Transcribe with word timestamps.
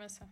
começar. 0.00 0.26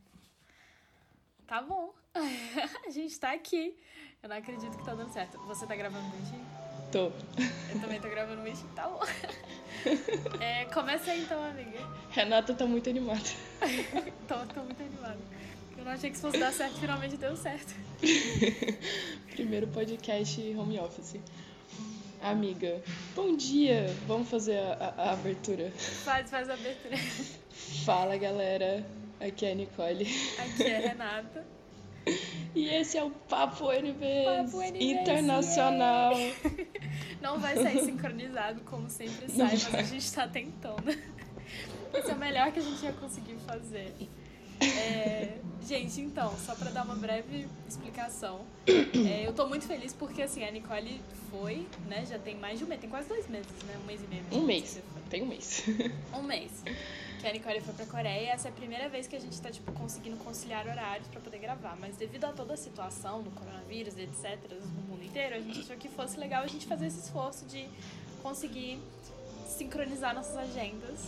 Tá 1.46 1.61
bom. 1.61 1.93
a 2.14 2.90
gente 2.90 3.21
tá 3.21 3.32
aqui. 3.32 3.77
Eu 4.22 4.31
não 4.31 4.36
acredito 4.36 4.75
que 4.79 4.82
tá 4.82 4.94
dando 4.94 5.13
certo. 5.13 5.39
Você 5.41 5.67
tá 5.67 5.77
gravando 5.77 6.08
bonitinho? 6.08 6.46
Tô. 6.91 7.13
Eu 7.71 7.81
também 7.82 8.00
tô 8.00 8.08
gravando 8.08 8.41
bonitinho. 8.41 8.71
Tá 8.75 8.89
bom. 8.89 9.00
É, 10.41 10.64
começa 10.64 11.13
aí 11.13 11.22
então, 11.22 11.41
amiga. 11.43 11.79
Renata 12.11 12.53
tá 12.53 12.67
muito 12.67 12.91
animada. 12.91 13.21
tô, 14.27 14.35
tô 14.53 14.63
muito 14.63 14.82
animada. 14.82 15.18
Eu 15.77 15.85
não 15.85 15.93
achei 15.93 16.11
que 16.11 16.16
isso 16.16 16.27
fosse 16.27 16.41
dar 16.41 16.53
certo, 16.53 16.80
finalmente 16.80 17.16
deu 17.16 17.36
certo. 17.36 17.75
Primeiro 19.30 19.69
podcast 19.69 20.41
home 20.57 20.80
office. 20.80 21.21
Amiga, 22.21 22.82
bom 23.14 23.36
dia! 23.36 23.86
Vamos 24.08 24.29
fazer 24.29 24.58
a, 24.58 24.94
a, 24.96 25.03
a 25.05 25.13
abertura. 25.13 25.71
Faz, 25.71 26.29
faz 26.29 26.50
a 26.50 26.55
abertura. 26.55 26.96
Fala 27.85 28.16
galera, 28.16 28.85
aqui 29.21 29.46
é 29.46 29.53
a 29.53 29.54
Nicole. 29.54 30.07
Aqui 30.39 30.63
é 30.64 30.77
a 30.77 30.89
Renata. 30.89 31.46
E 32.55 32.69
esse 32.69 32.97
é 32.97 33.05
o 33.05 33.11
Papo 33.11 33.70
NBs 33.70 34.50
Papo 34.50 34.62
NBs, 34.62 35.00
Internacional. 35.00 36.14
Não 37.20 37.39
vai 37.39 37.55
sair 37.56 37.84
sincronizado 37.84 38.62
como 38.62 38.89
sempre 38.89 39.28
sai, 39.28 39.50
mas 39.50 39.74
a 39.74 39.83
gente 39.83 40.12
tá 40.12 40.27
tentando. 40.27 40.89
Esse 41.92 42.11
é 42.11 42.14
o 42.14 42.19
melhor 42.19 42.50
que 42.52 42.61
a 42.61 42.62
gente 42.62 42.83
ia 42.83 42.92
conseguir 42.92 43.36
fazer. 43.46 43.94
É, 44.61 45.39
gente, 45.67 46.01
então, 46.01 46.34
só 46.45 46.55
pra 46.55 46.70
dar 46.70 46.84
uma 46.84 46.97
breve 46.97 47.47
explicação, 47.69 48.41
é, 48.67 49.27
eu 49.27 49.33
tô 49.33 49.47
muito 49.47 49.67
feliz 49.67 49.92
porque 49.92 50.23
assim, 50.23 50.45
a 50.45 50.51
Nicole 50.51 51.01
foi, 51.31 51.67
né? 51.89 52.05
Já 52.06 52.19
tem 52.19 52.37
mais 52.37 52.59
de 52.59 52.64
um 52.64 52.69
mês, 52.69 52.81
tem 52.81 52.91
quase 52.91 53.09
dois 53.09 53.29
meses, 53.29 53.51
né? 53.64 53.77
Um 53.83 53.86
mês 53.86 54.01
e 54.03 54.06
meio. 54.06 54.25
Um 54.33 54.45
mês. 54.45 54.81
Tem 55.09 55.23
um 55.23 55.27
mês. 55.27 55.64
Um 56.14 56.23
mês. 56.23 56.51
Que 57.20 57.27
a 57.27 57.33
Nicole 57.33 57.61
foi 57.61 57.75
pra 57.75 57.86
Coreia 57.86 58.23
e 58.23 58.27
essa 58.27 58.48
é 58.48 58.51
a 58.51 58.55
primeira 58.55 58.89
vez 58.89 59.09
que 59.09 59.17
a 59.17 59.19
gente 59.19 59.41
tá, 59.41 59.51
tipo, 59.51 59.73
conseguindo 59.73 60.17
conciliar 60.19 60.67
horários 60.67 61.09
pra 61.09 61.20
poder 61.20 61.39
gravar. 61.39 61.77
Mas 61.81 61.97
devido 61.97 62.25
a 62.25 62.33
toda 62.33 62.55
a 62.55 62.56
situação 62.56 63.23
do 63.23 63.31
coronavírus 63.31 63.98
etc., 63.98 64.39
no 64.53 64.83
mundo 64.83 65.05
inteiro, 65.05 65.34
a 65.34 65.41
gente 65.41 65.61
achou 65.61 65.77
que 65.77 65.89
fosse 65.89 66.19
legal 66.19 66.45
a 66.45 66.47
gente 66.47 66.67
fazer 66.67 66.86
esse 66.86 67.01
esforço 67.01 67.45
de 67.47 67.67
conseguir 68.23 68.79
sincronizar 69.47 70.14
nossas 70.14 70.36
agendas 70.36 71.01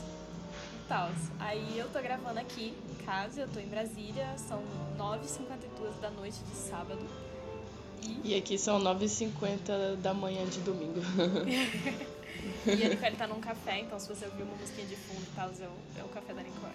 tal. 0.91 1.09
Aí 1.39 1.79
eu 1.79 1.89
tô 1.89 2.03
gravando 2.03 2.41
aqui 2.41 2.75
em 2.91 3.05
casa, 3.05 3.43
eu 3.43 3.49
tô 3.49 3.61
em 3.61 3.69
Brasília, 3.69 4.27
são 4.37 4.61
9h52 4.99 6.01
da 6.03 6.11
noite 6.11 6.39
de 6.43 6.57
sábado. 6.57 7.01
E, 8.03 8.33
E 8.33 8.35
aqui 8.35 8.59
são 8.59 8.81
9h50 8.81 9.97
da 10.03 10.13
manhã 10.13 10.45
de 10.47 10.59
domingo. 10.61 11.01
e 12.67 12.85
a 12.85 12.89
Nicole 12.89 13.17
tá 13.17 13.29
num 13.29 13.41
café, 13.41 13.79
então 13.79 14.01
se 14.01 14.09
você 14.09 14.25
ouvir 14.25 14.43
uma 14.43 14.57
musiquinha 14.57 14.89
de 14.89 14.97
fundo 14.97 15.23
e 15.23 15.37
tal, 15.37 15.49
é 15.49 16.03
o, 16.03 16.09
café 16.09 16.35
da 16.35 16.43
Nicole. 16.43 16.75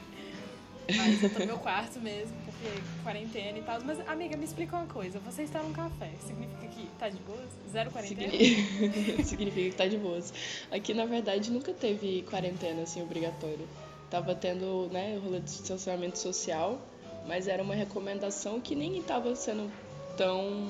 Mas 0.96 1.24
eu 1.24 1.30
tô 1.32 1.40
no 1.40 1.46
meu 1.48 1.58
quarto 1.58 2.00
mesmo, 2.00 2.38
porque 2.46 2.82
quarentena 3.04 3.58
e 3.58 3.64
tal. 3.64 3.82
Mas, 3.84 4.00
amiga, 4.08 4.38
me 4.38 4.46
explica 4.46 4.78
uma 4.78 4.86
coisa. 4.86 5.20
Você 5.20 5.42
está 5.42 5.60
num 5.62 5.74
café, 5.74 6.12
significa 6.26 6.68
que 6.68 6.88
tá 7.00 7.10
de 7.10 7.18
boas? 7.18 7.50
Zero 7.72 7.90
quarentena? 7.90 8.32
Signi- 8.32 9.24
Significa 9.26 9.70
que 9.72 9.76
tá 9.76 9.88
de 9.88 9.98
boas. 9.98 10.32
Aqui, 10.72 10.94
na 10.94 11.06
verdade, 11.06 11.52
nunca 11.52 11.74
teve 11.74 12.22
quarentena, 12.30 12.84
assim, 12.84 13.02
obrigatória. 13.02 13.66
Tava 14.10 14.36
tendo, 14.36 14.88
né, 14.92 15.18
o 15.18 15.26
rolê 15.26 15.40
de 15.40 15.46
distanciamento 15.46 16.20
social, 16.20 16.80
mas 17.28 17.48
era 17.48 17.62
uma 17.62 17.76
recomendação 17.76 18.62
que 18.62 18.76
nem 18.76 19.02
tava 19.02 19.36
sendo 19.36 19.72
tão... 20.18 20.68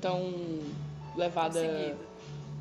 tão 0.00 0.32
levada... 1.16 1.60
Seguido. 1.60 2.10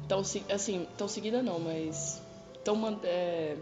Tão, 0.08 0.22
assim, 0.52 0.88
tão 0.98 1.08
seguida 1.08 1.44
não, 1.44 1.60
mas... 1.60 2.20
tão 2.64 3.00
é, 3.04 3.56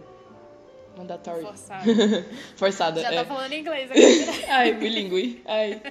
mandatória. 0.97 1.43
Forçado. 1.43 1.91
Forçada, 2.55 3.01
Já 3.01 3.11
é. 3.11 3.15
tá 3.15 3.25
falando 3.25 3.53
inglês 3.53 3.89
agora. 3.91 4.53
Ai, 4.53 4.73
bilíngue. 4.73 5.41
Ai. 5.45 5.81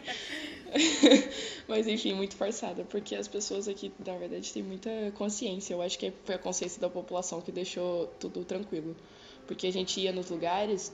Mas 1.69 1.87
enfim, 1.87 2.15
muito 2.15 2.37
forçada, 2.37 2.85
porque 2.85 3.15
as 3.15 3.27
pessoas 3.27 3.67
aqui, 3.67 3.93
na 4.05 4.17
verdade, 4.17 4.53
têm 4.53 4.63
muita 4.63 4.91
consciência. 5.15 5.75
Eu 5.75 5.83
acho 5.83 5.99
que 5.99 6.13
foi 6.25 6.35
a 6.35 6.39
consciência 6.39 6.81
da 6.81 6.89
população 6.89 7.41
que 7.41 7.51
deixou 7.51 8.07
tudo 8.21 8.45
tranquilo. 8.45 8.95
Porque 9.47 9.67
a 9.67 9.73
gente 9.73 10.01
ia 10.01 10.13
nos 10.13 10.29
lugares 10.31 10.93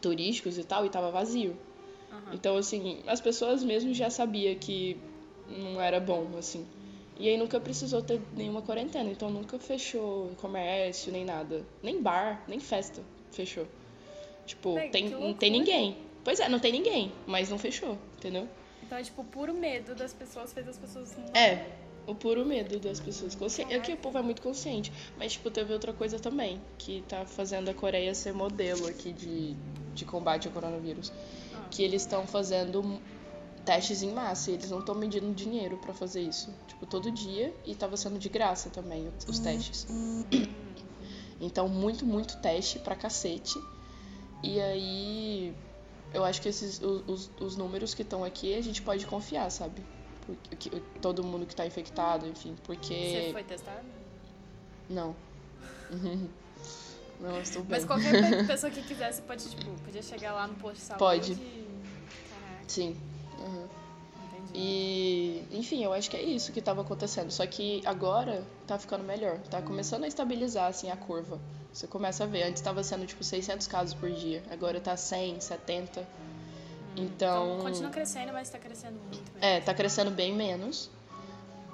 turísticos 0.00 0.58
e 0.58 0.64
tal 0.64 0.84
e 0.86 0.90
tava 0.90 1.10
vazio. 1.10 1.56
Aham. 2.12 2.34
Então, 2.34 2.56
assim, 2.56 3.02
as 3.06 3.20
pessoas 3.20 3.62
mesmo 3.62 3.92
já 3.94 4.10
sabiam 4.10 4.54
que 4.56 4.96
não 5.48 5.80
era 5.80 6.00
bom, 6.00 6.28
assim. 6.38 6.66
E 7.18 7.28
aí 7.28 7.36
nunca 7.36 7.60
precisou 7.60 8.02
ter 8.02 8.20
nenhuma 8.36 8.60
quarentena, 8.62 9.08
então 9.10 9.30
nunca 9.30 9.58
fechou 9.58 10.30
comércio, 10.40 11.12
nem 11.12 11.24
nada. 11.24 11.64
Nem 11.82 12.02
bar, 12.02 12.42
nem 12.48 12.58
festa 12.58 13.02
fechou. 13.30 13.66
Tipo, 14.46 14.74
Véi, 14.74 14.90
tem, 14.90 15.10
não 15.10 15.32
tem 15.34 15.50
ninguém. 15.50 15.96
Pois 16.24 16.40
é, 16.40 16.48
não 16.48 16.58
tem 16.58 16.72
ninguém, 16.72 17.12
mas 17.26 17.50
não 17.50 17.58
fechou, 17.58 17.98
entendeu? 18.16 18.48
Então 18.82 18.98
é 18.98 19.02
tipo, 19.02 19.22
puro 19.24 19.54
medo 19.54 19.94
das 19.94 20.12
pessoas 20.12 20.52
fez 20.52 20.66
as 20.68 20.76
pessoas. 20.78 21.16
não- 21.16 21.34
É, 21.34 21.66
o 22.06 22.14
puro 22.14 22.44
medo 22.44 22.78
das 22.78 23.00
pessoas. 23.00 23.34
Consci... 23.34 23.62
É 23.70 23.78
que 23.80 23.92
o 23.92 23.96
povo 23.96 24.18
é 24.18 24.22
muito 24.22 24.42
consciente. 24.42 24.92
Mas, 25.18 25.32
tipo, 25.32 25.50
teve 25.50 25.72
outra 25.72 25.92
coisa 25.92 26.18
também, 26.18 26.60
que 26.78 27.02
tá 27.08 27.24
fazendo 27.26 27.68
a 27.70 27.74
Coreia 27.74 28.14
ser 28.14 28.32
modelo 28.32 28.86
aqui 28.86 29.12
de, 29.12 29.54
de 29.94 30.04
combate 30.04 30.46
ao 30.48 30.52
coronavírus. 30.54 31.12
Ah. 31.54 31.66
Que 31.70 31.82
eles 31.82 32.02
estão 32.02 32.26
fazendo 32.26 33.00
testes 33.64 34.02
em 34.02 34.12
massa 34.12 34.50
e 34.50 34.54
eles 34.54 34.70
não 34.70 34.80
estão 34.80 34.94
medindo 34.94 35.32
dinheiro 35.32 35.78
pra 35.78 35.94
fazer 35.94 36.20
isso. 36.22 36.52
Tipo, 36.68 36.84
todo 36.86 37.10
dia 37.10 37.54
e 37.64 37.74
tava 37.74 37.96
sendo 37.96 38.18
de 38.18 38.28
graça 38.28 38.68
também 38.70 39.08
os- 39.18 39.26
os 39.28 39.38
testes. 39.38 39.86
Então, 41.40 41.68
muito, 41.68 42.04
muito 42.06 42.36
teste 42.38 42.78
pra 42.78 42.94
cacete. 42.94 43.58
E 44.42 44.60
aí, 44.60 45.54
eu 46.12 46.24
acho 46.24 46.40
que 46.42 46.48
esses, 46.48 46.80
os, 46.82 47.02
os, 47.08 47.30
os 47.40 47.56
números 47.56 47.94
que 47.94 48.02
estão 48.02 48.22
aqui 48.22 48.54
a 48.54 48.60
gente 48.62 48.82
pode 48.82 49.06
confiar, 49.06 49.50
sabe? 49.50 49.82
Que- 50.58 50.70
todo 51.02 51.22
mundo 51.22 51.44
que 51.46 51.54
tá 51.54 51.66
infectado, 51.66 52.26
enfim, 52.26 52.56
porque. 52.64 52.94
Você 52.94 53.32
foi 53.32 53.44
testado? 53.44 53.84
Não. 54.88 55.14
não, 57.20 57.40
estou 57.40 57.62
bem. 57.62 57.70
Mas 57.70 57.84
qualquer 57.84 58.12
pe- 58.12 58.44
pessoa 58.48 58.70
que 58.70 58.82
quisesse 58.82 59.22
pode, 59.22 59.48
tipo, 59.48 59.70
podia 59.84 60.02
chegar 60.02 60.32
lá 60.32 60.46
no 60.46 60.54
posto 60.54 60.76
de 60.76 60.80
saúde. 60.82 60.98
Pode. 60.98 61.34
Caraca, 61.34 62.64
Sim. 62.66 62.96
Uhum. 63.38 63.66
entendi. 64.46 64.52
E, 64.54 65.44
enfim, 65.52 65.84
eu 65.84 65.92
acho 65.92 66.10
que 66.10 66.16
é 66.16 66.22
isso 66.22 66.52
que 66.52 66.60
tava 66.62 66.80
acontecendo. 66.82 67.30
Só 67.30 67.46
que 67.46 67.82
agora 67.84 68.42
tá 68.66 68.78
ficando 68.78 69.04
melhor. 69.04 69.38
Tá 69.50 69.60
começando 69.60 70.04
a 70.04 70.08
estabilizar, 70.08 70.68
assim, 70.68 70.90
a 70.90 70.96
curva. 70.96 71.38
Você 71.72 71.86
começa 71.86 72.24
a 72.24 72.26
ver. 72.26 72.44
Antes 72.44 72.62
tava 72.62 72.82
sendo, 72.82 73.04
tipo, 73.06 73.22
600 73.24 73.66
casos 73.66 73.94
por 73.94 74.10
dia. 74.10 74.42
Agora 74.50 74.80
tá 74.80 74.96
100, 74.96 75.40
70. 75.40 76.06
Então... 76.96 77.58
Continua 77.60 77.90
crescendo, 77.90 78.32
mas 78.32 78.48
tá 78.50 78.58
crescendo 78.58 78.98
muito. 79.00 79.22
É, 79.40 79.60
tá 79.60 79.74
crescendo 79.74 80.10
bem 80.10 80.32
menos. 80.34 80.90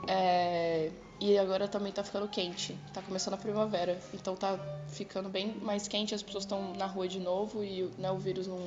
É, 0.09 0.91
E 1.21 1.37
agora 1.37 1.69
também 1.69 1.93
tá 1.93 2.03
ficando 2.03 2.27
quente. 2.29 2.77
Tá 2.95 3.03
começando 3.03 3.35
a 3.35 3.37
primavera. 3.37 4.01
Então 4.15 4.35
tá 4.35 4.59
ficando 4.89 5.29
bem 5.29 5.55
mais 5.61 5.87
quente. 5.87 6.15
As 6.15 6.23
pessoas 6.23 6.45
estão 6.45 6.73
na 6.75 6.87
rua 6.87 7.07
de 7.07 7.21
novo 7.21 7.63
e 7.63 7.91
né, 7.99 8.11
o 8.11 8.17
vírus 8.19 8.47
não 8.47 8.59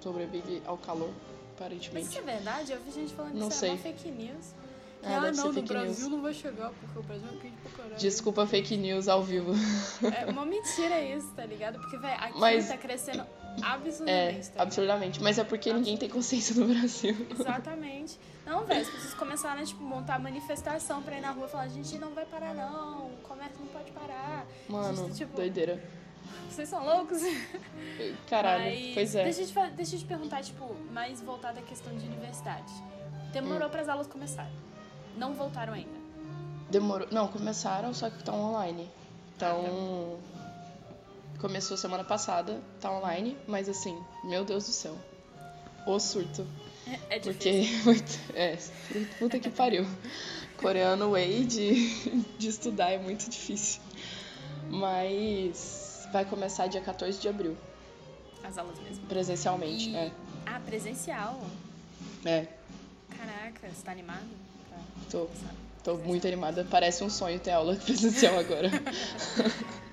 sobrevive 0.00 0.60
ao 0.66 0.76
calor, 0.78 1.08
Mas 1.10 1.54
aparentemente. 1.56 2.08
isso 2.08 2.18
é 2.18 2.22
verdade? 2.22 2.72
Eu 2.72 2.80
vi 2.80 2.90
gente 2.90 3.12
falando 3.14 3.32
que 3.32 3.38
Não 3.38 3.48
isso 3.48 3.58
sei. 3.58 3.68
é 3.68 3.72
uma 3.72 3.78
fake 3.78 4.10
news. 4.10 4.46
Que, 5.00 5.06
Ah, 5.06 5.18
ah, 5.22 5.34
ser 5.34 5.40
não, 5.42 5.52
no 5.52 5.62
Brasil 5.62 5.88
news. 5.88 6.08
não 6.08 6.20
vai 6.22 6.34
chegar, 6.34 6.70
porque 6.70 6.98
o 6.98 7.02
Brasil 7.02 7.28
é 7.28 7.36
quente 7.40 7.56
pra 7.62 7.70
caralho. 7.72 7.96
Desculpa 7.96 8.46
fake 8.46 8.76
news 8.76 9.08
ao 9.08 9.22
vivo. 9.22 9.52
É 10.14 10.30
uma 10.30 10.44
mentira 10.44 11.00
isso, 11.02 11.28
tá 11.36 11.44
ligado? 11.46 11.78
Porque, 11.80 11.96
velho, 11.96 12.20
aqui 12.20 12.38
Mas- 12.38 12.68
tá 12.68 12.76
crescendo 12.76 13.20
É, 13.22 13.26
absurdamente, 13.62 14.50
tá 14.50 14.62
absurdamente. 14.62 15.22
Mas 15.22 15.38
é 15.38 15.44
porque 15.44 15.72
ninguém 15.72 15.96
tem 15.96 16.08
consciência 16.08 16.54
no 16.54 16.66
Brasil. 16.72 17.26
Exatamente. 17.38 18.18
Não, 18.46 18.64
velho, 18.64 18.80
as 18.82 18.88
pessoas 18.88 19.14
começaram 19.14 19.60
a, 19.62 19.64
tipo, 19.64 19.82
montar 19.82 20.18
manifestação 20.18 21.02
pra 21.02 21.16
ir 21.18 21.20
na 21.20 21.30
rua 21.30 21.46
e 21.46 21.50
falar, 21.50 21.64
a 21.64 21.68
gente 21.68 21.96
não 21.98 22.10
vai 22.12 22.24
parar 22.26 22.54
não, 22.54 23.06
o 23.06 23.16
comércio 23.22 23.58
não 23.60 23.66
pode 23.68 23.90
parar. 23.92 24.44
Mano, 24.68 24.96
Gente, 24.96 25.16
tipo, 25.18 25.36
doideira. 25.36 25.82
Vocês 26.48 26.68
são 26.68 26.84
loucos? 26.84 27.20
Caralho, 28.28 28.64
Mas 28.64 28.94
pois 28.94 29.14
é. 29.14 29.24
Deixa 29.24 29.42
eu, 29.42 29.46
te, 29.46 29.70
deixa 29.76 29.94
eu 29.94 29.98
te 30.00 30.04
perguntar, 30.04 30.42
tipo, 30.42 30.74
mais 30.92 31.20
voltada 31.20 31.60
à 31.60 31.62
questão 31.62 31.94
de 31.96 32.06
universidade. 32.06 32.72
Demorou 33.32 33.68
Hum. 33.68 33.70
para 33.70 33.82
as 33.82 33.88
aulas 33.88 34.06
começarem. 34.06 34.52
Não 35.16 35.32
voltaram 35.34 35.72
ainda. 35.72 36.00
Demorou. 36.70 37.06
Não, 37.10 37.28
começaram, 37.28 37.92
só 37.94 38.10
que 38.10 38.18
estão 38.18 38.34
online. 38.40 38.88
Então. 39.36 40.18
Começou 41.40 41.76
semana 41.76 42.04
passada, 42.04 42.60
tá 42.80 42.90
online, 42.92 43.36
mas 43.46 43.68
assim, 43.68 43.98
meu 44.24 44.44
Deus 44.44 44.66
do 44.66 44.72
céu. 44.72 44.96
O 45.86 45.98
surto. 45.98 46.46
É 47.08 47.18
difícil. 47.18 47.32
Porque. 47.32 47.68
muito- 47.84 48.20
É, 48.34 48.58
puta 49.18 49.38
que 49.38 49.48
pariu. 49.50 49.86
Coreano 50.58 51.12
way 51.12 51.44
de, 51.44 51.88
de 52.38 52.48
estudar 52.48 52.90
é 52.90 52.98
muito 52.98 53.28
difícil. 53.30 53.80
Mas 54.68 56.06
vai 56.12 56.24
começar 56.24 56.66
dia 56.66 56.80
14 56.82 57.18
de 57.18 57.28
abril, 57.28 57.56
As 58.44 58.58
aulas 58.58 58.78
mesmo. 58.80 59.06
presencialmente. 59.06 59.88
E- 59.90 59.96
É. 59.96 60.12
Ah, 60.46 60.60
presencial. 60.60 61.40
É, 62.24 62.46
Caraca, 63.16 63.68
você 63.68 63.82
tá 63.82 63.92
animado? 63.92 64.26
Pra 64.68 64.78
tô, 65.10 65.26
tô 65.82 65.94
muito 65.96 66.26
animada. 66.26 66.66
Parece 66.70 67.02
um 67.02 67.08
sonho 67.10 67.40
ter 67.40 67.52
aula 67.52 67.74
presencial 67.76 68.38
agora. 68.38 68.70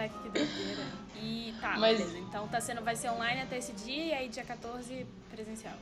Caraca, 0.00 0.14
que 0.22 0.28
doideira. 0.30 0.82
E 1.22 1.54
tá, 1.60 1.76
Mas- 1.78 1.98
beleza. 1.98 2.18
Então 2.18 2.48
tá 2.48 2.60
sendo, 2.60 2.82
vai 2.82 2.96
ser 2.96 3.10
online 3.10 3.42
até 3.42 3.58
esse 3.58 3.72
dia 3.72 4.04
e 4.06 4.12
aí 4.14 4.28
dia 4.28 4.44
14 4.44 5.06
presencial. 5.30 5.74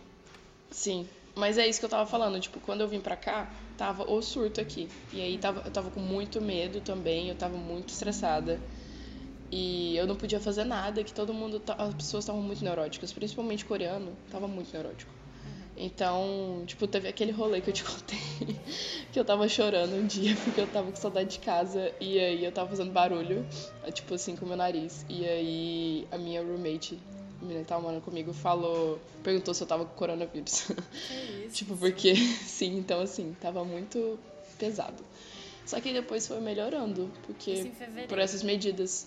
Sim, 0.70 1.08
mas 1.36 1.56
é 1.56 1.66
isso 1.68 1.78
que 1.78 1.84
eu 1.86 1.90
tava 1.90 2.04
falando. 2.06 2.40
Tipo, 2.40 2.58
quando 2.60 2.80
eu 2.80 2.88
vim 2.88 3.00
pra 3.00 3.14
cá, 3.16 3.48
tava 3.76 4.10
o 4.10 4.20
surto 4.20 4.60
aqui. 4.60 4.88
E 5.12 5.20
aí 5.20 5.38
tava, 5.38 5.62
eu 5.64 5.70
tava 5.70 5.90
com 5.90 6.00
muito 6.00 6.40
medo 6.40 6.80
também, 6.80 7.28
eu 7.28 7.36
tava 7.36 7.56
muito 7.56 7.90
estressada. 7.90 8.60
E 9.50 9.96
eu 9.96 10.06
não 10.06 10.16
podia 10.16 10.40
fazer 10.40 10.64
nada, 10.64 11.02
que 11.04 11.12
todo 11.12 11.32
mundo. 11.32 11.62
As 11.78 11.94
pessoas 11.94 12.24
estavam 12.24 12.42
muito 12.42 12.62
neuróticas, 12.62 13.12
principalmente 13.12 13.64
coreano, 13.64 14.16
tava 14.30 14.48
muito 14.48 14.72
neurótico. 14.72 15.10
Então, 15.80 16.64
tipo, 16.66 16.88
teve 16.88 17.06
aquele 17.06 17.30
rolê 17.30 17.60
que 17.60 17.70
eu 17.70 17.75
te 17.75 17.84
contei, 17.84 18.19
que 19.12 19.19
eu 19.19 19.25
tava 19.25 19.48
chorando 19.48 19.94
um 19.94 20.06
dia 20.06 20.36
porque 20.42 20.60
eu 20.60 20.66
tava 20.66 20.90
com 20.90 20.96
saudade 20.96 21.30
de 21.30 21.38
casa 21.38 21.92
e 22.00 22.19
aí 22.19 22.44
eu 22.44 22.50
tava 22.50 22.69
fazendo 22.69 22.90
barulho, 22.90 23.46
tipo 23.92 24.14
assim, 24.14 24.34
com 24.34 24.44
o 24.44 24.48
meu 24.48 24.56
nariz. 24.56 25.06
E 25.08 25.25
aí 25.25 26.08
a 26.10 26.19
minha 26.19 26.42
roommate, 26.42 26.98
a 27.40 27.42
menina 27.42 27.60
que 27.60 27.69
tava 27.69 27.80
morando 27.80 28.02
comigo, 28.02 28.32
falou, 28.32 28.98
perguntou 29.22 29.54
se 29.54 29.62
eu 29.62 29.69
tava 29.69 29.84
com 29.84 29.94
coronavírus. 29.94 30.62
Que 31.06 31.46
isso. 31.46 31.54
tipo, 31.54 31.76
porque, 31.76 32.16
sim, 32.16 32.76
então 32.76 33.00
assim, 33.00 33.36
tava 33.40 33.64
muito 33.64 34.19
pesado. 34.58 35.04
Só 35.64 35.80
que 35.80 35.92
depois 35.92 36.26
foi 36.26 36.40
melhorando, 36.40 37.10
porque 37.25 37.70
por 38.08 38.19
essas 38.19 38.42
medidas. 38.42 39.06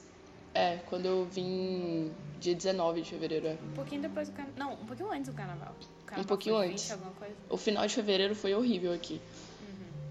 É, 0.54 0.78
quando 0.90 1.06
eu 1.06 1.26
vim 1.26 2.12
dia 2.40 2.56
19 2.56 3.02
de 3.02 3.10
fevereiro, 3.10 3.48
é. 3.48 3.58
Um 3.64 3.74
pouquinho 3.74 4.02
depois 4.02 4.28
do 4.30 4.36
carnaval. 4.36 4.58
Não, 4.58 4.74
um 4.74 4.86
pouquinho 4.86 5.12
antes 5.12 5.30
do 5.30 5.34
carnaval. 5.36 5.76
Carnaval 6.06 6.24
Um 6.24 6.28
pouquinho 6.28 6.60
20, 6.60 6.72
antes. 6.72 6.92
alguma 6.92 7.12
coisa. 7.12 7.36
O 7.50 7.58
final 7.58 7.88
de 7.88 7.94
fevereiro 7.94 8.36
foi 8.36 8.54
horrível 8.54 8.94
aqui. 8.94 9.22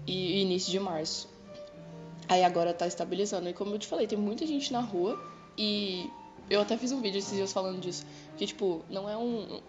E 0.07 0.39
e 0.39 0.41
início 0.41 0.71
de 0.71 0.79
março. 0.79 1.29
Aí 2.27 2.43
agora 2.43 2.73
tá 2.73 2.87
estabilizando. 2.87 3.49
E 3.49 3.53
como 3.53 3.75
eu 3.75 3.79
te 3.79 3.87
falei, 3.87 4.07
tem 4.07 4.17
muita 4.17 4.45
gente 4.47 4.71
na 4.71 4.79
rua. 4.79 5.21
E 5.57 6.09
eu 6.49 6.61
até 6.61 6.77
fiz 6.77 6.91
um 6.91 7.01
vídeo 7.01 7.19
esses 7.19 7.33
dias 7.33 7.51
falando 7.51 7.79
disso. 7.79 8.05
Que, 8.37 8.47
tipo, 8.47 8.83
não 8.89 9.07
é 9.09 9.17
um. 9.17 9.61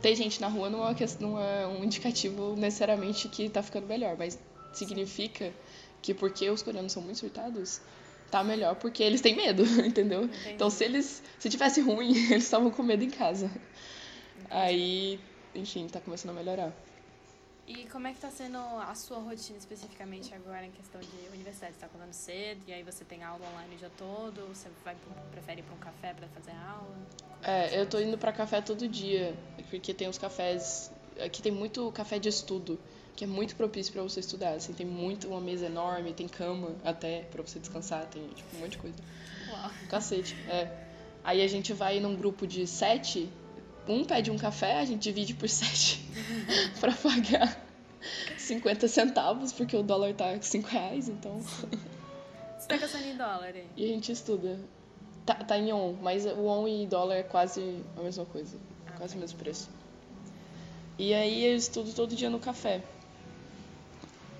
Ter 0.00 0.14
gente 0.14 0.40
na 0.40 0.48
rua 0.48 0.68
não 0.68 0.86
é, 0.86 0.94
não 1.18 1.40
é 1.40 1.66
um 1.66 1.82
indicativo 1.82 2.54
necessariamente 2.54 3.28
que 3.28 3.48
tá 3.48 3.62
ficando 3.62 3.86
melhor. 3.86 4.14
Mas 4.16 4.38
significa 4.72 5.52
que 6.02 6.14
porque 6.14 6.48
os 6.50 6.62
coreanos 6.62 6.92
são 6.92 7.02
muito 7.02 7.18
surtados, 7.18 7.80
tá 8.38 8.44
melhor 8.44 8.74
porque 8.76 9.02
eles 9.02 9.20
têm 9.20 9.34
medo, 9.34 9.62
entendeu? 9.84 10.24
Entendi. 10.24 10.52
Então 10.54 10.70
se 10.70 10.84
eles. 10.84 11.22
Se 11.38 11.48
tivesse 11.48 11.80
ruim, 11.80 12.10
eles 12.30 12.44
estavam 12.44 12.70
com 12.70 12.82
medo 12.82 13.02
em 13.04 13.10
casa. 13.10 13.50
Aí, 14.50 15.18
enfim, 15.54 15.86
tá 15.88 16.00
começando 16.00 16.30
a 16.30 16.34
melhorar. 16.34 16.72
E 17.66 17.84
como 17.86 18.06
é 18.06 18.12
que 18.12 18.20
tá 18.20 18.30
sendo 18.30 18.58
a 18.58 18.94
sua 18.94 19.18
rotina 19.18 19.58
especificamente 19.58 20.32
agora 20.32 20.64
em 20.64 20.70
questão 20.70 21.00
de 21.00 21.08
universidade? 21.34 21.74
Você 21.74 21.80
tá 21.80 21.86
acordando 21.86 22.12
cedo 22.12 22.60
e 22.68 22.72
aí 22.72 22.84
você 22.84 23.04
tem 23.04 23.24
aula 23.24 23.44
online 23.52 23.74
o 23.74 23.78
dia 23.78 23.90
todo? 23.98 24.46
Você 24.54 24.68
vai 24.84 24.94
prefere 25.32 25.60
ir 25.60 25.64
pra 25.64 25.74
um 25.74 25.78
café 25.78 26.14
pra 26.14 26.28
fazer 26.28 26.52
aula? 26.52 26.96
Tá 27.42 27.50
É, 27.50 27.68
sendo? 27.70 27.78
eu 27.80 27.86
tô 27.88 27.98
indo 27.98 28.16
pra 28.16 28.32
café 28.32 28.60
todo 28.60 28.86
dia, 28.86 29.34
porque 29.68 29.92
tem 29.92 30.08
os 30.08 30.16
cafés. 30.16 30.92
Aqui 31.18 31.42
tem 31.42 31.50
muito 31.50 31.90
café 31.90 32.20
de 32.20 32.28
estudo, 32.28 32.78
que 33.16 33.24
é 33.24 33.26
muito 33.26 33.56
propício 33.56 33.92
pra 33.92 34.02
você 34.02 34.20
estudar. 34.20 34.50
Assim, 34.50 34.72
tem 34.74 34.86
muito, 34.86 35.26
uma 35.26 35.40
mesa 35.40 35.66
enorme, 35.66 36.12
tem 36.12 36.28
cama 36.28 36.76
até 36.84 37.22
pra 37.22 37.42
você 37.42 37.58
descansar, 37.58 38.06
tem 38.06 38.28
tipo, 38.28 38.56
um 38.56 38.60
monte 38.60 38.72
de 38.72 38.78
coisa. 38.78 38.96
Uau. 39.50 39.70
Cacete, 39.88 40.36
é. 40.48 40.70
Aí 41.24 41.42
a 41.42 41.48
gente 41.48 41.72
vai 41.72 41.98
num 41.98 42.14
grupo 42.14 42.46
de 42.46 42.66
sete, 42.66 43.28
um 43.88 44.04
pede 44.04 44.30
um 44.30 44.36
café, 44.36 44.78
a 44.78 44.84
gente 44.84 45.02
divide 45.02 45.34
por 45.34 45.48
sete 45.48 46.06
pra 46.78 46.92
pagar 46.92 47.60
50 48.36 48.86
centavos, 48.86 49.52
porque 49.52 49.76
o 49.76 49.82
dólar 49.82 50.14
tá 50.14 50.40
5 50.40 50.68
reais, 50.68 51.08
então. 51.08 51.40
Você 51.40 52.68
tá 52.68 52.76
gastando 52.76 53.06
em 53.06 53.16
dólar 53.16 53.52
aí? 53.54 53.66
E 53.76 53.84
a 53.84 53.88
gente 53.88 54.12
estuda. 54.12 54.58
Tá, 55.24 55.34
tá 55.34 55.58
em 55.58 55.72
on, 55.72 55.94
mas 56.00 56.24
o 56.24 56.46
on 56.46 56.68
e 56.68 56.86
dólar 56.86 57.16
é 57.16 57.22
quase 57.24 57.82
a 57.96 58.02
mesma 58.02 58.24
coisa. 58.26 58.56
Ah, 58.86 58.92
Quase 58.92 59.14
o 59.14 59.16
tá. 59.16 59.20
mesmo 59.22 59.38
preço. 59.38 59.68
E 60.98 61.12
aí 61.12 61.44
eu 61.44 61.56
estudo 61.56 61.92
todo 61.92 62.14
dia 62.14 62.30
no 62.30 62.38
café. 62.38 62.82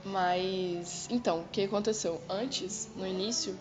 Mas, 0.06 1.08
então, 1.11 1.41
o 1.41 1.49
que 1.49 1.62
aconteceu? 1.62 2.20
Antes, 2.29 2.88
no 2.94 3.05
início, 3.05 3.58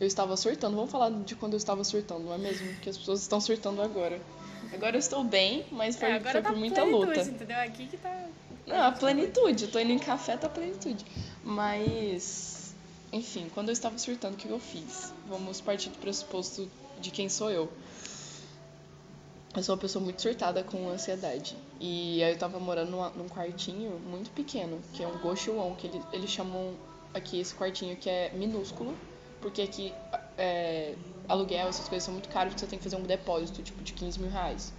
eu 0.00 0.06
estava 0.06 0.34
surtando. 0.36 0.74
Vamos 0.74 0.90
falar 0.90 1.10
de 1.10 1.36
quando 1.36 1.52
eu 1.52 1.58
estava 1.58 1.84
surtando, 1.84 2.24
não 2.24 2.32
é 2.32 2.38
mesmo? 2.38 2.74
Que 2.80 2.88
as 2.88 2.96
pessoas 2.96 3.20
estão 3.20 3.40
surtando 3.40 3.82
agora. 3.82 4.18
Agora 4.72 4.96
eu 4.96 5.00
estou 5.00 5.22
bem, 5.22 5.66
mas 5.70 5.96
foi, 5.96 6.10
é, 6.10 6.20
foi 6.20 6.40
tá 6.40 6.50
por 6.50 6.58
muita 6.58 6.80
plenitude, 6.80 7.06
luta. 7.06 7.30
entendeu? 7.30 7.58
Aqui 7.58 7.86
que 7.88 7.96
tá... 7.98 8.24
Não, 8.66 8.82
a 8.86 8.92
plenitude. 8.92 9.64
Eu 9.64 9.70
tô 9.70 9.78
indo 9.78 9.92
em 9.92 9.98
café, 9.98 10.36
tá 10.38 10.48
plenitude. 10.48 11.04
Mas, 11.44 12.74
enfim, 13.12 13.50
quando 13.52 13.68
eu 13.68 13.72
estava 13.74 13.98
surtando, 13.98 14.32
o 14.32 14.36
que 14.36 14.48
eu 14.48 14.58
fiz? 14.58 15.12
Vamos 15.28 15.60
partir 15.60 15.90
do 15.90 15.98
pressuposto 15.98 16.70
de 16.98 17.10
quem 17.10 17.28
sou 17.28 17.50
eu. 17.50 17.70
Eu 19.56 19.62
sou 19.62 19.74
uma 19.74 19.80
pessoa 19.80 20.04
muito 20.04 20.20
surtada 20.20 20.62
com 20.62 20.86
ansiedade. 20.90 21.56
E 21.80 22.22
aí 22.22 22.32
eu 22.32 22.38
tava 22.38 22.60
morando 22.60 22.90
numa- 22.90 23.08
num 23.10 23.26
quartinho 23.26 23.98
muito 24.00 24.30
pequeno, 24.30 24.78
que 24.92 25.02
é 25.02 25.08
um 25.08 25.16
gochuon, 25.16 25.74
que 25.76 25.86
ele- 25.86 26.02
eles 26.12 26.28
chamam 26.28 26.74
aqui 27.14 27.40
esse 27.40 27.54
quartinho 27.54 27.96
que 27.96 28.10
é 28.10 28.30
minúsculo, 28.34 28.94
porque 29.40 29.62
aqui 29.62 29.94
é, 30.38 30.94
aluguel, 31.26 31.68
essas 31.68 31.88
coisas 31.88 32.04
são 32.04 32.12
muito 32.12 32.28
caras, 32.28 32.52
porque 32.52 32.60
você 32.60 32.66
tem 32.66 32.78
que 32.78 32.82
fazer 32.82 32.96
um 32.96 33.02
depósito, 33.02 33.62
tipo, 33.62 33.82
de 33.82 33.94
15 33.94 34.20
mil 34.20 34.28
reais. 34.30 34.70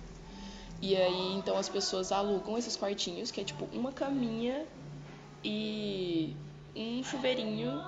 E 0.79 0.95
aí, 0.95 1.33
então 1.33 1.57
as 1.57 1.67
pessoas 1.67 2.11
alugam 2.11 2.55
esses 2.59 2.75
quartinhos, 2.77 3.31
que 3.31 3.41
é 3.41 3.43
tipo 3.43 3.67
uma 3.73 3.91
caminha 3.91 4.67
e 5.43 6.35
um 6.75 7.03
chuveirinho, 7.03 7.81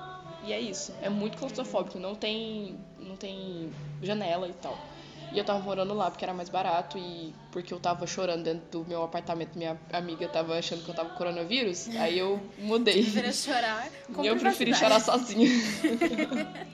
e 0.44 0.52
é 0.52 0.60
isso. 0.60 0.92
É 1.04 1.10
muito 1.10 1.38
claustrofóbico, 1.38 2.00
não 2.00 2.16
tem, 2.16 2.76
não 2.98 3.16
tem 3.16 3.72
janela 4.02 4.48
e 4.48 4.54
tal. 4.54 4.89
E 5.32 5.38
eu 5.38 5.46
tava 5.46 5.60
morando 5.60 5.94
lá 5.94 6.10
porque 6.10 6.26
era 6.26 6.34
mais 6.34 6.50
barato 6.50 6.98
e 6.98 7.34
porque 7.52 7.74
eu 7.74 7.80
tava 7.80 8.08
chorando 8.08 8.44
dentro 8.44 8.80
do 8.80 8.88
meu 8.88 9.04
apartamento, 9.04 9.58
minha 9.58 9.80
amiga 9.94 10.28
tava 10.28 10.58
achando 10.58 10.84
que 10.84 10.90
eu 10.90 10.96
tava 10.96 11.10
com 11.10 11.16
coronavírus, 11.16 11.88
aí 11.98 12.18
eu 12.18 12.42
mudei. 12.58 13.04
Deveria 13.04 13.32
chorar 13.32 13.90
com 14.14 14.24
E 14.24 14.28
eu 14.28 14.38
preferi 14.38 14.74
chorar 14.74 15.00
sozinha. 15.00 15.48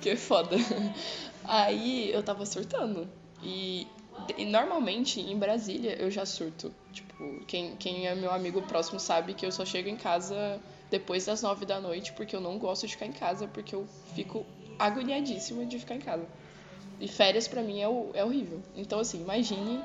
que 0.00 0.10
é 0.10 0.16
foda. 0.16 0.56
Aí 1.44 2.10
eu 2.12 2.22
tava 2.22 2.44
surtando. 2.46 3.08
E, 3.42 3.86
e 4.36 4.44
normalmente 4.44 5.20
em 5.20 5.38
Brasília 5.38 5.96
eu 6.00 6.10
já 6.10 6.24
surto. 6.24 6.72
Tipo, 6.92 7.40
quem, 7.46 7.76
quem 7.76 8.06
é 8.06 8.14
meu 8.14 8.32
amigo 8.32 8.62
próximo 8.62 8.98
sabe 8.98 9.34
que 9.34 9.44
eu 9.44 9.52
só 9.52 9.64
chego 9.64 9.88
em 9.88 9.96
casa 9.96 10.60
depois 10.90 11.26
das 11.26 11.42
nove 11.42 11.66
da 11.66 11.80
noite 11.80 12.12
porque 12.12 12.34
eu 12.34 12.40
não 12.40 12.58
gosto 12.58 12.86
de 12.86 12.94
ficar 12.94 13.06
em 13.06 13.12
casa, 13.12 13.46
porque 13.46 13.74
eu 13.74 13.86
fico 14.14 14.46
agoniadíssima 14.78 15.66
de 15.66 15.78
ficar 15.78 15.96
em 15.96 16.00
casa. 16.00 16.26
E 17.00 17.06
férias 17.06 17.46
pra 17.46 17.62
mim 17.62 17.80
é, 17.80 17.84
é 18.18 18.24
horrível. 18.24 18.60
Então, 18.76 18.98
assim, 18.98 19.20
imagine 19.20 19.80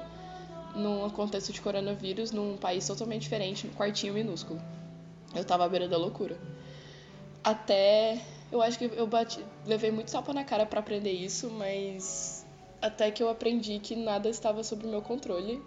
num 0.76 1.10
contexto 1.10 1.54
de 1.54 1.62
coronavírus, 1.62 2.32
num 2.32 2.58
país 2.58 2.86
totalmente 2.88 3.24
diferente, 3.24 3.68
num 3.68 3.74
quartinho 3.74 4.14
minúsculo. 4.14 4.60
Eu 5.36 5.44
tava 5.44 5.66
à 5.66 5.70
beira 5.70 5.88
da 5.88 5.98
loucura. 5.98 6.38
Até. 7.44 8.20
Eu 8.52 8.62
acho 8.62 8.78
que 8.78 8.86
eu 8.86 9.08
bati, 9.08 9.44
levei 9.66 9.90
muito 9.90 10.12
tapa 10.12 10.32
na 10.32 10.44
cara 10.44 10.66
pra 10.66 10.80
aprender 10.80 11.12
isso, 11.12 11.50
mas. 11.50 12.46
Até 12.82 13.12
que 13.12 13.24
eu 13.24 13.30
aprendi 13.30 13.80
que 13.80 13.96
nada 13.96 14.30
estava 14.30 14.64
sob 14.64 14.86
o 14.86 14.90
meu 14.90 15.02
controle. 15.02 15.62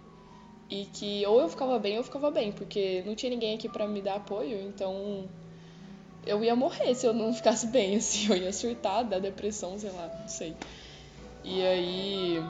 E 0.69 0.85
que 0.87 1.25
ou 1.26 1.41
eu 1.41 1.49
ficava 1.49 1.79
bem 1.79 1.93
ou 1.93 1.99
eu 1.99 2.05
ficava 2.05 2.31
bem, 2.31 2.50
porque 2.50 3.03
não 3.07 3.15
tinha 3.15 3.31
ninguém 3.31 3.55
aqui 3.55 3.69
pra 3.69 3.87
me 3.87 4.03
dar 4.03 4.17
apoio, 4.17 4.61
então. 4.62 5.29
Eu 6.25 6.43
ia 6.43 6.57
morrer 6.57 6.93
se 6.95 7.07
eu 7.07 7.15
não 7.15 7.33
ficasse 7.35 7.69
bem, 7.69 7.97
assim. 7.97 8.29
Eu 8.29 8.37
ia 8.37 8.53
surtar, 8.53 9.05
dar 9.05 9.21
depressão, 9.21 9.79
sei 9.79 9.91
lá, 9.91 10.11
não 10.21 10.29
sei. 10.29 10.57
E 11.47 11.62
aí. 11.65 12.43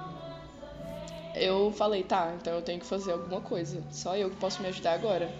Eu 1.34 1.70
falei, 1.72 2.02
tá, 2.02 2.34
então 2.40 2.54
eu 2.54 2.62
tenho 2.62 2.80
que 2.80 2.86
fazer 2.86 3.12
alguma 3.12 3.40
coisa. 3.40 3.82
Só 3.92 4.16
eu 4.16 4.30
que 4.30 4.36
posso 4.36 4.62
me 4.62 4.68
ajudar 4.68 4.94
agora. 4.94 5.30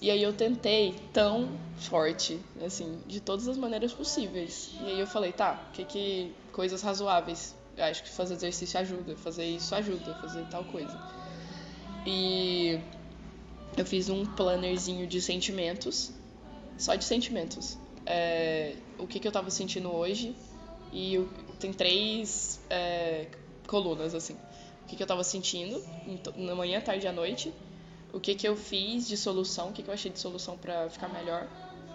E 0.00 0.10
aí 0.10 0.22
eu 0.22 0.32
tentei 0.32 0.94
tão 1.12 1.48
forte, 1.76 2.38
assim, 2.64 2.98
de 3.06 3.20
todas 3.20 3.46
as 3.48 3.56
maneiras 3.56 3.92
possíveis. 3.92 4.70
E 4.80 4.88
aí 4.90 4.98
eu 4.98 5.06
falei, 5.06 5.32
tá, 5.32 5.54
que 5.72 5.84
que 5.84 6.32
coisas 6.52 6.82
razoáveis. 6.82 7.54
Eu 7.76 7.84
acho 7.84 8.02
que 8.02 8.10
fazer 8.10 8.34
exercício 8.34 8.78
ajuda, 8.80 9.16
fazer 9.16 9.44
isso 9.44 9.74
ajuda, 9.74 10.14
fazer 10.20 10.44
tal 10.50 10.64
coisa. 10.64 10.96
E 12.06 12.78
eu 13.76 13.84
fiz 13.84 14.08
um 14.08 14.24
plannerzinho 14.24 15.06
de 15.06 15.20
sentimentos, 15.20 16.12
só 16.78 16.94
de 16.94 17.04
sentimentos. 17.04 17.76
É, 18.06 18.74
o 18.98 19.06
que 19.06 19.18
que 19.18 19.26
eu 19.26 19.32
tava 19.32 19.50
sentindo 19.50 19.90
hoje 19.90 20.34
e 20.92 21.18
o- 21.18 21.28
tem 21.54 21.72
três 21.72 22.60
é, 22.70 23.28
colunas 23.66 24.14
assim. 24.14 24.34
O 24.34 24.86
que 24.86 24.96
que 24.96 25.02
eu 25.02 25.06
tava 25.06 25.24
sentindo 25.24 25.80
em 26.06 26.16
to- 26.18 26.34
na 26.36 26.54
manhã, 26.54 26.80
tarde 26.80 27.04
e 27.06 27.08
à 27.08 27.12
noite 27.12 27.52
o 28.12 28.20
que 28.20 28.34
que 28.36 28.46
eu 28.46 28.54
fiz 28.54 29.08
de 29.08 29.16
solução, 29.16 29.70
o 29.70 29.72
que 29.72 29.82
que 29.82 29.90
eu 29.90 29.94
achei 29.94 30.10
de 30.12 30.20
solução 30.20 30.56
pra 30.56 30.88
ficar 30.88 31.08
melhor 31.08 31.48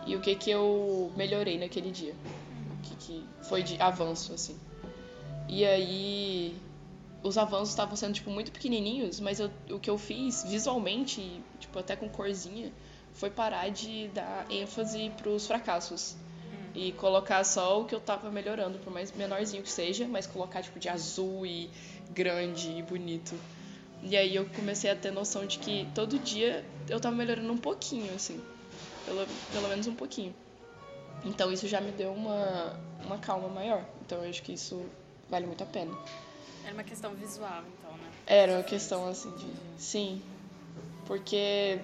e 0.06 0.18
o 0.18 0.20
que 0.20 0.36
que 0.36 0.50
eu 0.50 1.13
melhorei 1.16 1.58
naquele 1.58 1.92
dia. 1.92 2.13
O 2.78 2.82
que 2.82 2.96
que 2.96 3.30
foi 3.42 3.63
de 3.63 3.82
avanço 3.82 4.34
assim. 4.34 4.58
E 5.48 5.63
aí 5.66 6.58
os 7.24 7.38
avanços 7.38 7.70
estavam 7.70 7.96
sendo 7.96 8.13
tipo 8.16 8.30
muito 8.30 8.51
pequenininhos, 8.51 9.20
mas 9.22 9.39
eu- 9.39 9.50
o 9.72 9.80
que 9.80 9.89
eu 9.89 9.98
fiz 9.98 10.44
visualmente, 10.44 11.42
tipo 11.58 11.80
até 11.80 11.96
com 11.96 12.10
corzinha, 12.10 12.74
foi 13.13 13.30
parar 13.30 13.70
de 13.70 14.10
dar 14.10 14.46
ênfase 14.51 15.10
pros 15.12 15.48
fracassos. 15.48 16.16
E 16.75 16.91
colocar 16.93 17.43
só 17.43 17.81
o 17.81 17.85
que 17.85 17.95
eu 17.95 17.99
tava 17.99 18.29
melhorando, 18.29 18.77
por 18.79 18.93
mais 18.93 19.11
menorzinho 19.11 19.63
que 19.63 19.71
seja, 19.71 20.07
mas 20.07 20.27
colocar 20.27 20.61
tipo 20.61 20.79
de 20.79 20.88
azul 20.88 21.45
e 21.45 21.69
grande 22.11 22.71
e 22.71 22.81
bonito. 22.83 23.35
E 24.03 24.15
aí 24.15 24.35
eu 24.35 24.45
comecei 24.55 24.89
a 24.89 24.95
ter 24.95 25.11
noção 25.11 25.45
de 25.45 25.59
que 25.59 25.88
todo 25.93 26.17
dia 26.19 26.63
eu 26.88 26.99
tava 26.99 27.15
melhorando 27.15 27.51
um 27.51 27.57
pouquinho, 27.57 28.13
assim. 28.13 28.41
Pelo, 29.05 29.25
pelo 29.51 29.67
menos 29.67 29.88
um 29.88 29.95
pouquinho. 29.95 30.33
Então 31.25 31.51
isso 31.51 31.67
já 31.67 31.81
me 31.81 31.91
deu 31.91 32.11
uma, 32.11 32.79
uma 33.03 33.17
calma 33.17 33.49
maior. 33.49 33.83
Então 34.05 34.23
eu 34.23 34.29
acho 34.29 34.41
que 34.43 34.53
isso 34.53 34.85
vale 35.29 35.45
muito 35.45 35.63
a 35.63 35.67
pena. 35.67 35.91
Era 36.63 36.73
uma 36.73 36.83
questão 36.83 37.13
visual, 37.13 37.63
então, 37.77 37.91
né? 37.91 38.11
Era 38.25 38.53
uma 38.53 38.63
questão 38.63 39.07
assim 39.07 39.31
de. 39.35 39.47
Sim. 39.77 40.21
Porque 41.05 41.79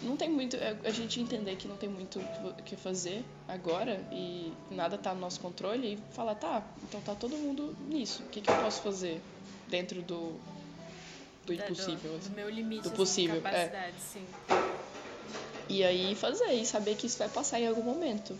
não 0.00 0.16
tem 0.16 0.28
muito. 0.28 0.56
É, 0.56 0.76
a 0.84 0.90
gente 0.90 1.20
entender 1.20 1.56
que 1.56 1.68
não 1.68 1.76
tem 1.76 1.88
muito 1.88 2.18
o 2.18 2.62
que 2.62 2.76
fazer 2.76 3.24
agora 3.46 4.04
e 4.10 4.52
nada 4.70 4.96
tá 4.96 5.14
no 5.14 5.20
nosso 5.20 5.40
controle 5.40 5.94
e 5.94 6.14
falar, 6.14 6.34
tá, 6.34 6.62
então 6.82 7.00
tá 7.00 7.14
todo 7.14 7.36
mundo 7.36 7.76
nisso. 7.88 8.22
O 8.22 8.28
que, 8.28 8.40
que 8.40 8.50
eu 8.50 8.56
posso 8.56 8.82
fazer 8.82 9.20
dentro 9.68 10.02
do. 10.02 10.34
Do 11.46 11.52
impossível. 11.52 12.12
Do, 12.12 12.16
assim. 12.18 12.28
do 12.28 12.36
meu 12.36 12.48
limite, 12.48 12.82
do 12.82 12.88
assim, 12.88 12.96
possível, 12.96 13.36
é. 13.38 13.40
capacidade, 13.40 13.94
sim. 13.98 14.26
E 15.68 15.82
aí 15.82 16.14
fazer 16.14 16.52
e 16.52 16.66
saber 16.66 16.96
que 16.96 17.06
isso 17.06 17.18
vai 17.18 17.28
passar 17.28 17.60
em 17.60 17.66
algum 17.66 17.82
momento. 17.82 18.36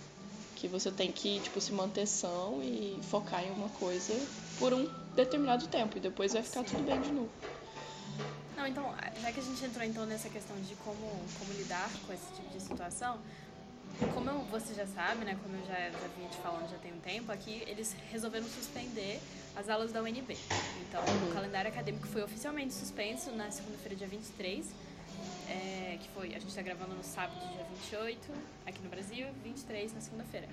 Que 0.56 0.68
você 0.68 0.92
tem 0.92 1.11
que, 1.11 1.40
tipo, 1.40 1.61
se 1.61 1.73
manter 1.73 2.06
são 2.06 2.62
e 2.62 2.97
focar 3.11 3.44
em 3.44 3.50
uma 3.50 3.68
coisa 3.71 4.14
por 4.61 4.73
um 4.73 4.88
determinado 5.16 5.66
tempo. 5.66 5.97
E 5.97 6.00
depois 6.00 6.32
vai 6.32 6.42
ficar 6.42 6.62
tudo 6.62 6.85
bem 6.85 7.00
de 7.00 7.11
novo. 7.11 7.30
Não, 8.62 8.69
então, 8.69 8.95
já 9.21 9.33
que 9.33 9.40
a 9.40 9.42
gente 9.42 9.64
entrou 9.64 9.85
então 9.85 10.07
nessa 10.07 10.28
questão 10.28 10.57
de 10.61 10.76
como, 10.76 10.97
como 11.37 11.52
lidar 11.54 11.90
com 12.07 12.12
esse 12.12 12.33
tipo 12.33 12.49
de 12.49 12.61
situação, 12.61 13.19
como 14.14 14.31
eu, 14.31 14.38
você 14.52 14.73
já 14.73 14.87
sabe, 14.87 15.25
né, 15.25 15.37
como 15.42 15.57
eu 15.57 15.66
já, 15.66 15.90
já 15.90 16.07
vinha 16.16 16.28
te 16.28 16.37
falando 16.37 16.71
já 16.71 16.78
tem 16.78 16.92
um 16.92 17.00
tempo, 17.00 17.33
aqui 17.33 17.64
eles 17.66 17.92
resolveram 18.12 18.47
suspender 18.47 19.21
as 19.57 19.69
aulas 19.69 19.90
da 19.90 20.00
UNB. 20.00 20.38
Então, 20.88 21.02
o 21.28 21.35
calendário 21.35 21.73
acadêmico 21.73 22.07
foi 22.07 22.23
oficialmente 22.23 22.73
suspenso 22.73 23.33
na 23.33 23.50
segunda-feira, 23.50 23.97
dia 23.97 24.07
23, 24.07 24.64
é, 25.49 25.99
que 26.00 26.09
foi, 26.11 26.28
a 26.28 26.38
gente 26.38 26.47
está 26.47 26.62
gravando 26.62 26.95
no 26.95 27.02
sábado, 27.02 27.40
dia 27.52 27.64
28, 27.64 28.33
aqui 28.64 28.81
no 28.81 28.90
Brasil, 28.90 29.26
23 29.42 29.92
na 29.92 30.00
segunda-feira. 30.00 30.47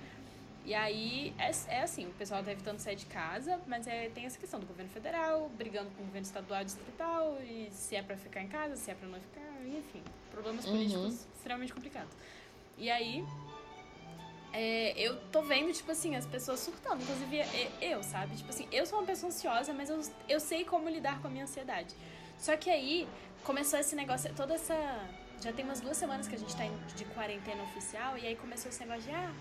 E 0.64 0.74
aí, 0.74 1.34
é, 1.38 1.50
é 1.74 1.82
assim, 1.82 2.06
o 2.06 2.12
pessoal 2.12 2.42
tá 2.44 2.52
evitando 2.52 2.78
sair 2.78 2.96
de 2.96 3.06
casa, 3.06 3.58
mas 3.66 3.86
é, 3.86 4.08
tem 4.10 4.26
essa 4.26 4.38
questão 4.38 4.60
do 4.60 4.66
governo 4.66 4.90
federal, 4.90 5.48
brigando 5.56 5.90
com 5.92 6.02
o 6.02 6.06
governo 6.06 6.26
estadual 6.26 6.60
e 6.60 6.64
distrital, 6.64 7.38
e 7.42 7.68
se 7.72 7.96
é 7.96 8.02
pra 8.02 8.16
ficar 8.16 8.42
em 8.42 8.48
casa, 8.48 8.76
se 8.76 8.90
é 8.90 8.94
pra 8.94 9.08
não 9.08 9.18
ficar, 9.18 9.40
enfim, 9.66 10.02
problemas 10.30 10.66
Uhum. 10.66 10.72
políticos 10.72 11.26
extremamente 11.34 11.72
complicados. 11.72 12.12
E 12.76 12.90
aí, 12.90 13.24
é, 14.52 14.92
eu 14.96 15.16
tô 15.30 15.42
vendo, 15.42 15.72
tipo 15.72 15.90
assim, 15.92 16.14
as 16.16 16.26
pessoas 16.26 16.60
surtando, 16.60 17.02
inclusive 17.02 17.40
eu, 17.80 18.02
sabe? 18.02 18.36
Tipo 18.36 18.50
assim, 18.50 18.68
eu 18.70 18.84
sou 18.84 18.98
uma 18.98 19.06
pessoa 19.06 19.28
ansiosa, 19.28 19.72
mas 19.72 19.88
eu, 19.88 20.00
eu 20.28 20.40
sei 20.40 20.64
como 20.64 20.88
lidar 20.88 21.20
com 21.22 21.28
a 21.28 21.30
minha 21.30 21.44
ansiedade. 21.44 21.94
Só 22.38 22.56
que 22.56 22.68
aí, 22.68 23.08
começou 23.44 23.78
esse 23.78 23.94
negócio, 23.96 24.32
toda 24.34 24.54
essa... 24.54 24.74
Já 25.42 25.52
tem 25.52 25.64
umas 25.64 25.80
duas 25.80 25.96
semanas 25.96 26.28
que 26.28 26.34
a 26.34 26.38
gente 26.38 26.54
tá 26.54 26.64
de 26.94 27.04
quarentena 27.06 27.62
oficial, 27.62 28.18
e 28.18 28.26
aí 28.26 28.36
começou 28.36 28.70
esse 28.70 28.80
negócio 28.80 29.04
de, 29.04 29.10
ah, 29.10 29.32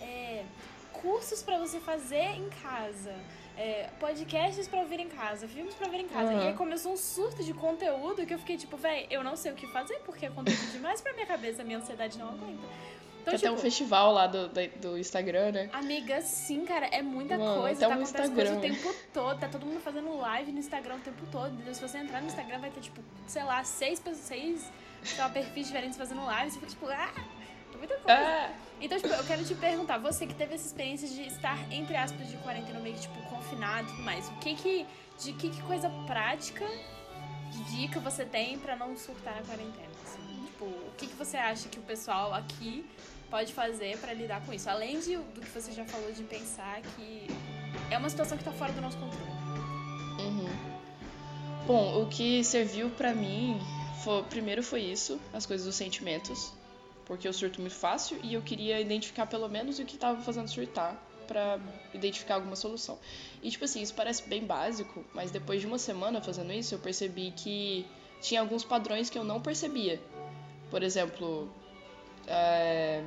é, 0.00 0.44
cursos 0.92 1.42
pra 1.42 1.58
você 1.58 1.78
fazer 1.80 2.36
em 2.36 2.48
casa, 2.62 3.14
é, 3.56 3.88
podcasts 4.00 4.66
pra 4.68 4.80
ouvir 4.80 5.00
em 5.00 5.08
casa, 5.08 5.46
filmes 5.48 5.74
pra 5.74 5.88
ver 5.88 6.00
em 6.00 6.08
casa. 6.08 6.32
Uhum. 6.32 6.42
E 6.42 6.48
aí 6.48 6.54
começou 6.54 6.92
um 6.92 6.96
surto 6.96 7.42
de 7.42 7.52
conteúdo 7.54 8.24
que 8.26 8.34
eu 8.34 8.38
fiquei 8.38 8.56
tipo, 8.56 8.76
véi, 8.76 9.06
eu 9.10 9.22
não 9.24 9.36
sei 9.36 9.52
o 9.52 9.54
que 9.54 9.66
fazer 9.68 9.98
porque 10.04 10.26
é 10.26 10.30
conteúdo 10.30 10.72
demais 10.72 11.00
pra 11.00 11.12
minha 11.12 11.26
cabeça, 11.26 11.62
minha 11.64 11.78
ansiedade 11.78 12.18
não 12.18 12.28
aguenta. 12.28 12.66
Então, 13.22 13.32
Tem 13.32 13.38
até 13.40 13.50
um 13.50 13.54
tipo, 13.56 13.62
festival 13.62 14.12
lá 14.12 14.28
do, 14.28 14.48
da- 14.48 14.66
do 14.80 14.96
Instagram, 14.96 15.50
né? 15.50 15.68
Amiga, 15.72 16.20
sim, 16.20 16.64
cara, 16.64 16.86
é 16.86 17.02
muita 17.02 17.36
Mano, 17.36 17.60
coisa, 17.60 17.84
até 17.84 17.88
tá 17.94 18.00
um 18.00 18.02
acontecendo 18.04 18.34
coisa 18.36 18.56
o 18.56 18.60
tempo 18.60 18.94
todo, 19.12 19.40
tá 19.40 19.48
todo 19.48 19.66
mundo 19.66 19.80
fazendo 19.80 20.16
live 20.16 20.52
no 20.52 20.60
Instagram 20.60 20.94
o 20.94 21.00
tempo 21.00 21.26
todo. 21.32 21.74
Se 21.74 21.80
você 21.82 21.98
entrar 21.98 22.20
no 22.20 22.28
Instagram, 22.28 22.60
vai 22.60 22.70
ter, 22.70 22.80
tipo, 22.82 23.00
sei 23.26 23.42
lá, 23.42 23.64
seis, 23.64 23.98
pessoas- 23.98 24.24
seis 24.26 24.70
sei 25.02 25.18
lá, 25.18 25.28
perfis 25.28 25.66
diferentes 25.66 25.98
fazendo 25.98 26.24
live, 26.24 26.50
você 26.52 26.60
fica 26.60 26.70
tipo, 26.70 26.86
ah, 26.86 27.12
muita 27.76 27.94
coisa. 27.96 28.18
Ah, 28.18 28.50
Então, 28.80 28.98
tipo, 29.00 29.12
eu 29.14 29.24
quero 29.24 29.44
te 29.44 29.54
perguntar, 29.54 29.98
você 29.98 30.26
que 30.26 30.34
teve 30.34 30.54
essa 30.54 30.66
experiência 30.66 31.08
de 31.08 31.22
estar, 31.22 31.58
entre 31.72 31.96
aspas, 31.96 32.28
de 32.28 32.36
quarentena, 32.38 32.78
meio 32.80 32.94
que, 32.94 33.02
tipo, 33.02 33.18
confinado 33.30 33.88
e 33.88 33.90
tudo 33.92 34.02
mais, 34.02 34.28
o 34.28 34.32
que 34.36 34.54
que, 34.54 34.86
de 35.18 35.32
que, 35.32 35.48
que 35.50 35.62
coisa 35.62 35.88
prática, 36.06 36.66
de 37.50 37.62
dica 37.76 37.98
você 38.00 38.24
tem 38.24 38.58
pra 38.58 38.76
não 38.76 38.96
surtar 38.96 39.34
na 39.36 39.42
quarentena? 39.42 39.88
assim? 40.04 40.44
Tipo, 40.46 40.64
o 40.66 40.92
que 40.96 41.06
que 41.06 41.14
você 41.14 41.36
acha 41.36 41.68
que 41.68 41.78
o 41.78 41.82
pessoal 41.82 42.34
aqui 42.34 42.84
pode 43.30 43.52
fazer 43.52 43.96
pra 43.98 44.12
lidar 44.12 44.40
com 44.44 44.52
isso? 44.52 44.68
Além 44.68 45.00
de, 45.00 45.16
do 45.16 45.40
que 45.40 45.48
você 45.48 45.72
já 45.72 45.84
falou 45.84 46.12
de 46.12 46.22
pensar 46.24 46.80
que 46.96 47.26
é 47.90 47.96
uma 47.98 48.08
situação 48.10 48.36
que 48.36 48.44
tá 48.44 48.52
fora 48.52 48.72
do 48.72 48.80
nosso 48.80 48.96
controle. 48.98 49.30
Uhum. 50.20 50.48
Bom, 51.66 52.02
o 52.02 52.06
que 52.08 52.44
serviu 52.44 52.90
pra 52.90 53.12
mim 53.14 53.58
foi, 54.04 54.22
primeiro 54.24 54.62
foi 54.62 54.82
isso, 54.82 55.18
as 55.32 55.44
coisas 55.44 55.66
dos 55.66 55.74
sentimentos, 55.74 56.52
porque 57.06 57.26
eu 57.26 57.32
surto 57.32 57.60
muito 57.60 57.74
fácil 57.74 58.18
e 58.22 58.34
eu 58.34 58.42
queria 58.42 58.80
identificar 58.80 59.26
pelo 59.26 59.48
menos 59.48 59.78
o 59.78 59.84
que 59.84 59.96
tava 59.96 60.20
fazendo 60.22 60.48
surtar 60.48 61.00
pra 61.26 61.58
identificar 61.94 62.34
alguma 62.34 62.56
solução. 62.56 62.98
E 63.42 63.50
tipo 63.50 63.64
assim, 63.64 63.80
isso 63.80 63.94
parece 63.94 64.28
bem 64.28 64.44
básico, 64.44 65.04
mas 65.14 65.30
depois 65.30 65.60
de 65.60 65.66
uma 65.66 65.78
semana 65.78 66.20
fazendo 66.20 66.52
isso, 66.52 66.74
eu 66.74 66.78
percebi 66.78 67.32
que 67.32 67.86
tinha 68.20 68.40
alguns 68.40 68.64
padrões 68.64 69.08
que 69.08 69.18
eu 69.18 69.24
não 69.24 69.40
percebia. 69.40 70.00
Por 70.70 70.82
exemplo, 70.82 71.48
é, 72.26 73.04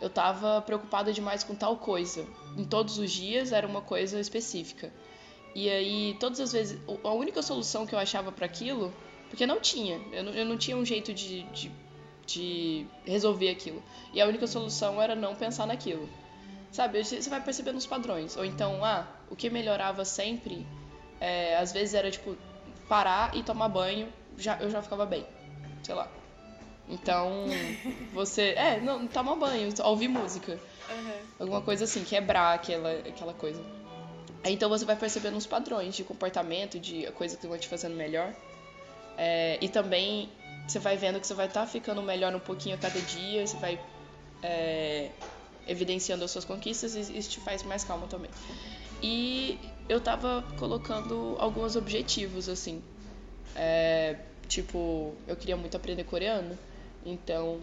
eu 0.00 0.10
tava 0.10 0.60
preocupada 0.62 1.12
demais 1.12 1.44
com 1.44 1.54
tal 1.54 1.76
coisa. 1.76 2.26
Em 2.56 2.64
todos 2.64 2.98
os 2.98 3.10
dias 3.10 3.52
era 3.52 3.66
uma 3.66 3.80
coisa 3.80 4.18
específica. 4.18 4.92
E 5.54 5.68
aí, 5.68 6.16
todas 6.18 6.40
as 6.40 6.52
vezes, 6.52 6.80
a 7.04 7.12
única 7.12 7.42
solução 7.42 7.86
que 7.86 7.94
eu 7.94 7.98
achava 7.98 8.32
para 8.32 8.46
aquilo, 8.46 8.92
porque 9.28 9.46
não 9.46 9.60
tinha, 9.60 10.00
eu 10.10 10.24
não, 10.24 10.32
eu 10.32 10.46
não 10.46 10.56
tinha 10.56 10.76
um 10.76 10.84
jeito 10.84 11.12
de, 11.12 11.42
de, 11.44 11.70
de 12.26 12.86
resolver 13.04 13.50
aquilo. 13.50 13.82
E 14.12 14.20
a 14.20 14.26
única 14.26 14.46
solução 14.46 15.00
era 15.00 15.14
não 15.14 15.34
pensar 15.34 15.66
naquilo. 15.66 16.08
Sabe, 16.70 17.04
você 17.04 17.28
vai 17.28 17.42
percebendo 17.42 17.76
os 17.76 17.86
padrões. 17.86 18.36
Ou 18.36 18.44
então, 18.44 18.84
ah, 18.84 19.06
o 19.30 19.36
que 19.36 19.50
melhorava 19.50 20.04
sempre, 20.04 20.66
é, 21.20 21.56
às 21.56 21.72
vezes 21.72 21.94
era 21.94 22.10
tipo, 22.10 22.36
parar 22.88 23.36
e 23.36 23.42
tomar 23.42 23.68
banho, 23.68 24.08
já, 24.38 24.56
eu 24.58 24.70
já 24.70 24.80
ficava 24.80 25.04
bem. 25.04 25.26
Sei 25.82 25.94
lá. 25.94 26.08
Então, 26.88 27.44
você. 28.12 28.54
É, 28.56 28.80
não, 28.80 29.06
tomar 29.06 29.36
banho, 29.36 29.68
ouvir 29.84 30.08
música. 30.08 30.58
Alguma 31.38 31.60
coisa 31.60 31.84
assim, 31.84 32.04
quebrar 32.04 32.54
aquela, 32.54 32.90
aquela 32.92 33.34
coisa. 33.34 33.62
Então 34.44 34.68
você 34.68 34.84
vai 34.84 34.96
percebendo 34.96 35.36
uns 35.36 35.46
padrões 35.46 35.94
de 35.94 36.02
comportamento, 36.02 36.78
de 36.78 37.10
coisas 37.12 37.38
que 37.38 37.46
vão 37.46 37.56
te 37.58 37.68
fazendo 37.68 37.94
melhor. 37.94 38.34
É, 39.16 39.58
e 39.60 39.68
também 39.68 40.28
você 40.66 40.78
vai 40.78 40.96
vendo 40.96 41.20
que 41.20 41.26
você 41.26 41.34
vai 41.34 41.46
estar 41.46 41.66
ficando 41.66 42.02
melhor 42.02 42.34
um 42.34 42.40
pouquinho 42.40 42.74
a 42.74 42.78
cada 42.78 43.00
dia, 43.00 43.46
você 43.46 43.56
vai 43.56 43.80
é, 44.42 45.10
evidenciando 45.66 46.24
as 46.24 46.30
suas 46.30 46.44
conquistas 46.44 46.94
e 46.94 47.18
isso 47.18 47.30
te 47.30 47.40
faz 47.40 47.62
mais 47.62 47.84
calma 47.84 48.06
também. 48.06 48.30
E 49.02 49.58
eu 49.88 50.00
tava 50.00 50.44
colocando 50.58 51.36
alguns 51.38 51.76
objetivos, 51.76 52.48
assim. 52.48 52.82
É, 53.54 54.16
tipo, 54.48 55.14
eu 55.26 55.36
queria 55.36 55.56
muito 55.56 55.76
aprender 55.76 56.04
coreano, 56.04 56.56
então 57.04 57.60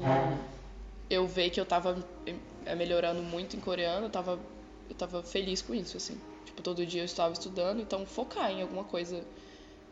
eu 1.10 1.28
vi 1.28 1.50
que 1.50 1.60
eu 1.60 1.66
tava 1.66 2.06
é, 2.66 2.76
melhorando 2.76 3.22
muito 3.22 3.56
em 3.56 3.60
coreano, 3.60 4.08
eu 4.08 4.10
tava, 4.10 4.40
eu 4.90 4.96
tava 4.96 5.24
feliz 5.24 5.62
com 5.62 5.74
isso, 5.74 5.98
assim. 5.98 6.20
Tipo, 6.46 6.62
todo 6.62 6.86
dia 6.86 7.02
eu 7.02 7.06
estava 7.06 7.34
estudando, 7.34 7.82
então 7.82 8.06
focar 8.06 8.52
em 8.52 8.62
alguma 8.62 8.84
coisa 8.84 9.24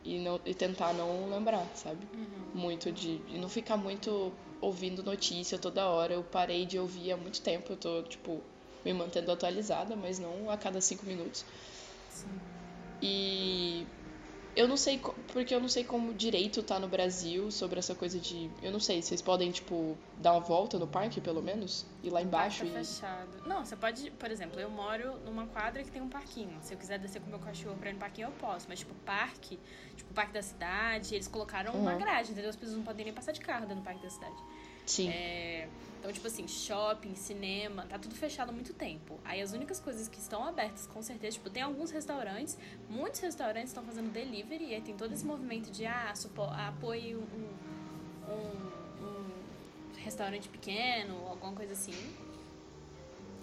e, 0.07 0.19
não, 0.19 0.39
e 0.45 0.53
tentar 0.53 0.93
não 0.93 1.29
lembrar, 1.29 1.69
sabe? 1.75 2.07
Muito 2.53 2.91
de. 2.91 3.21
E 3.27 3.37
não 3.37 3.49
ficar 3.49 3.75
muito 3.75 4.31
ouvindo 4.61 5.03
notícia 5.03 5.57
toda 5.57 5.85
hora. 5.85 6.13
Eu 6.13 6.23
parei 6.23 6.65
de 6.65 6.79
ouvir 6.79 7.11
há 7.11 7.17
muito 7.17 7.41
tempo, 7.41 7.73
eu 7.73 7.77
tô, 7.77 8.03
tipo, 8.03 8.41
me 8.85 8.93
mantendo 8.93 9.31
atualizada, 9.31 9.95
mas 9.97 10.17
não 10.17 10.49
a 10.49 10.57
cada 10.57 10.79
cinco 10.79 11.05
minutos. 11.05 11.43
E 13.01 13.85
eu 14.57 14.67
não 14.67 14.75
sei, 14.75 14.99
porque 15.31 15.53
eu 15.53 15.59
não 15.59 15.69
sei 15.69 15.83
como 15.83 16.13
direito 16.13 16.63
tá 16.63 16.79
no 16.79 16.87
Brasil 16.87 17.51
sobre 17.51 17.77
essa 17.79 17.93
coisa 17.93 18.19
de. 18.19 18.49
Eu 18.61 18.71
não 18.71 18.79
sei, 18.79 19.01
vocês 19.01 19.21
podem, 19.21 19.51
tipo, 19.51 19.97
dar 20.17 20.33
uma 20.33 20.39
volta 20.41 20.79
no 20.79 20.87
parque, 20.87 21.21
pelo 21.21 21.41
menos? 21.41 21.85
Ir 22.03 22.09
lá 22.09 22.21
embaixo 22.21 22.65
tá 22.65 22.65
e. 22.65 22.83
fechado. 22.85 23.29
Não, 23.45 23.63
você 23.63 23.75
pode, 23.75 24.09
por 24.11 24.31
exemplo, 24.31 24.59
eu 24.59 24.69
moro 24.69 25.17
numa 25.19 25.45
quadra 25.47 25.83
que 25.83 25.91
tem 25.91 26.01
um 26.01 26.09
parquinho. 26.09 26.57
Se 26.61 26.73
eu 26.73 26.77
quiser 26.77 26.97
descer 26.99 27.21
com 27.21 27.29
meu 27.29 27.39
cachorro 27.39 27.77
pra 27.77 27.89
ir 27.91 27.93
no 27.93 27.99
parquinho, 27.99 28.27
eu 28.27 28.31
posso. 28.33 28.65
Mas, 28.67 28.79
tipo, 28.79 28.93
parque, 29.05 29.59
tipo, 29.95 30.13
parque 30.13 30.33
da 30.33 30.41
cidade, 30.41 31.13
eles 31.15 31.27
colocaram 31.27 31.73
uma 31.73 31.91
Uhum. 31.93 31.97
grade, 31.99 32.31
entendeu? 32.31 32.49
As 32.49 32.55
pessoas 32.55 32.77
não 32.77 32.83
podem 32.83 33.05
nem 33.05 33.13
passar 33.13 33.31
de 33.31 33.39
carro 33.39 33.61
dentro 33.67 33.81
do 33.81 33.85
parque 33.85 34.01
da 34.01 34.09
cidade. 34.09 34.35
Sim. 34.87 35.09
É, 35.09 35.67
Então, 35.99 36.11
tipo 36.13 36.25
assim, 36.27 36.47
shopping, 36.47 37.15
cinema, 37.15 37.85
tá 37.89 37.99
tudo 37.99 38.15
fechado 38.15 38.49
há 38.49 38.53
muito 38.53 38.73
tempo. 38.73 39.19
Aí 39.25 39.41
as 39.41 39.51
únicas 39.51 39.79
coisas 39.79 40.07
que 40.07 40.17
estão 40.19 40.43
abertas, 40.43 40.87
com 40.87 41.01
certeza, 41.01 41.33
tipo, 41.33 41.49
tem 41.49 41.61
alguns 41.61 41.91
restaurantes, 41.91 42.57
muitos 42.89 43.19
restaurantes 43.19 43.69
estão 43.69 43.83
fazendo 43.83 44.11
delivery, 44.11 44.65
e 44.67 44.75
aí 44.75 44.81
tem 44.81 44.95
todo 44.95 45.13
esse 45.13 45.25
movimento 45.25 45.69
de, 45.69 45.85
ah, 45.85 46.13
apoie 46.69 47.15
um, 47.15 47.19
um, 47.19 48.31
um- 48.33 49.05
um 49.05 50.03
restaurante 50.03 50.47
pequeno, 50.49 51.27
alguma 51.27 51.51
coisa 51.53 51.73
assim. 51.73 51.93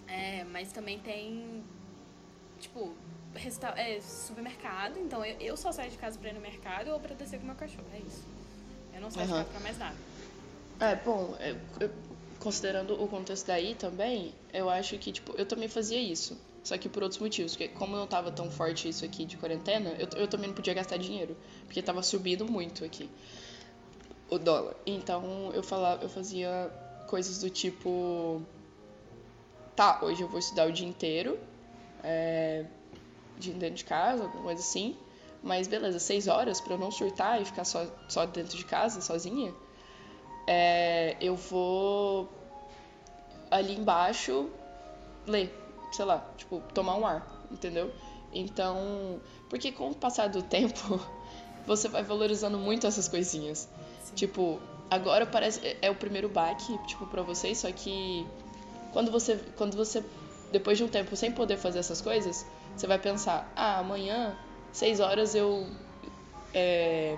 É, 0.09 0.45
mas 0.45 0.73
também 0.73 0.99
tem, 1.01 1.63
tipo, 2.61 2.95
resta 3.35 3.69
é, 3.77 4.01
supermercado. 4.01 4.99
Então 4.99 5.25
eu, 5.25 5.37
eu 5.41 5.57
só 5.57 5.73
saio 5.73 5.91
de 5.91 5.99
casa 5.99 6.19
pra 6.19 6.31
ir 6.31 6.35
no 6.35 6.41
mercado 6.41 6.91
ou 6.93 7.01
pra 7.01 7.15
descer 7.15 7.39
com 7.41 7.47
meu 7.47 7.55
cachorro. 7.57 7.87
É 7.93 7.99
isso. 7.99 8.25
Eu 8.95 9.01
não 9.01 9.11
saio 9.11 9.27
uhum. 9.29 9.33
de 9.33 9.39
casa 9.41 9.51
pra 9.51 9.61
mais 9.61 9.79
nada. 9.79 9.97
É, 10.85 10.97
bom, 10.97 11.35
eu, 11.81 11.91
considerando 12.39 13.03
o 13.03 13.09
contexto 13.09 13.47
daí 13.47 13.75
também, 13.75 14.35
eu 14.53 14.69
acho 14.69 14.99
que, 14.99 15.11
tipo, 15.11 15.35
eu 15.37 15.47
também 15.47 15.67
fazia 15.67 15.99
isso. 15.99 16.39
Só 16.63 16.77
que 16.77 16.89
por 16.89 17.03
outros 17.03 17.21
motivos. 17.21 17.53
Porque 17.53 17.69
como 17.69 17.97
não 17.97 18.07
tava 18.07 18.31
tão 18.31 18.51
forte 18.51 18.89
isso 18.89 19.05
aqui 19.05 19.25
de 19.25 19.37
quarentena, 19.37 19.91
eu, 19.99 20.09
eu 20.17 20.29
também 20.29 20.49
não 20.49 20.55
podia 20.55 20.75
gastar 20.75 20.97
dinheiro. 20.99 21.37
Porque 21.67 21.83
tava 21.83 22.03
subindo 22.03 22.45
muito 22.45 22.85
aqui 22.85 23.09
o 24.29 24.39
dólar. 24.39 24.75
Então 24.87 25.51
eu 25.55 25.63
falava, 25.63 26.03
eu 26.03 26.09
fazia 26.09 26.71
coisas 27.07 27.39
do 27.41 27.51
tipo. 27.51 28.43
Tá, 29.77 30.01
hoje 30.03 30.23
eu 30.23 30.29
vou 30.29 30.39
estudar 30.39 30.67
o 30.67 30.73
dia 30.73 30.89
inteiro. 30.89 31.39
É, 32.03 32.67
de 33.39 33.53
dentro 33.53 33.77
de 33.77 33.85
casa, 33.85 34.25
alguma 34.25 34.45
coisa 34.45 34.61
assim. 34.61 34.97
Mas 35.43 35.67
beleza, 35.67 35.99
seis 35.99 36.29
horas 36.29 36.61
para 36.61 36.75
eu 36.75 36.79
não 36.79 36.91
surtar 36.91 37.41
e 37.41 37.45
ficar 37.45 37.65
só, 37.65 37.87
só 38.09 38.25
dentro 38.25 38.57
de 38.57 38.65
casa, 38.65 39.01
sozinha. 39.01 39.55
É, 40.47 41.17
eu 41.21 41.37
vou 41.37 42.29
ali 43.51 43.77
embaixo 43.77 44.51
ler 45.27 45.65
sei 45.95 46.05
lá, 46.05 46.27
tipo, 46.37 46.61
tomar 46.75 46.97
um 46.97 47.07
ar, 47.07 47.25
entendeu? 47.51 47.93
Então, 48.33 49.21
porque 49.49 49.71
com 49.71 49.91
o 49.91 49.95
passar 49.95 50.29
do 50.29 50.43
tempo, 50.43 51.01
você 51.67 51.89
vai 51.89 52.03
valorizando 52.03 52.59
muito 52.59 52.87
essas 52.87 53.07
coisinhas. 53.09 53.69
Sim. 54.03 54.15
Tipo, 54.17 54.61
agora 54.91 55.25
parece 55.25 55.77
é, 55.81 55.89
o 55.89 55.95
primeiro 55.95 56.29
baque, 56.29 56.77
tipo, 56.79 57.07
para 57.07 57.23
vocês, 57.23 57.59
só 57.59 57.71
que 57.71 58.27
quando 58.93 59.11
você 59.11 59.37
quando 59.57 59.77
você 59.77 60.05
depois 60.51 60.79
de 60.79 60.85
um 60.85 60.89
tempo 60.89 61.17
sem 61.17 61.31
poder 61.31 61.57
fazer 61.57 61.79
essas 61.79 62.01
coisas, 62.01 62.45
você 62.77 62.87
vai 62.89 62.99
pensar: 62.99 63.51
"Ah, 63.55 63.79
amanhã, 63.79 64.37
seis 64.73 64.99
horas 64.99 65.35
eu 65.35 65.69
é, 66.53 67.17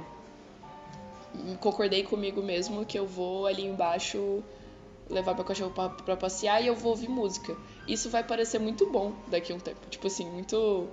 concordei 1.60 2.02
comigo 2.02 2.42
mesmo 2.42 2.84
que 2.84 2.98
eu 2.98 3.06
vou 3.06 3.46
ali 3.46 3.64
embaixo 3.64 4.42
levar 5.08 5.34
meu 5.34 5.44
cachorro 5.44 5.70
pra, 5.70 5.88
pra 5.88 6.16
passear 6.16 6.62
e 6.62 6.66
eu 6.66 6.74
vou 6.74 6.90
ouvir 6.90 7.08
música. 7.08 7.56
Isso 7.86 8.10
vai 8.10 8.24
parecer 8.24 8.58
muito 8.58 8.90
bom 8.90 9.12
daqui 9.28 9.52
a 9.52 9.56
um 9.56 9.60
tempo. 9.60 9.86
Tipo 9.88 10.06
assim, 10.08 10.28
muito 10.28 10.88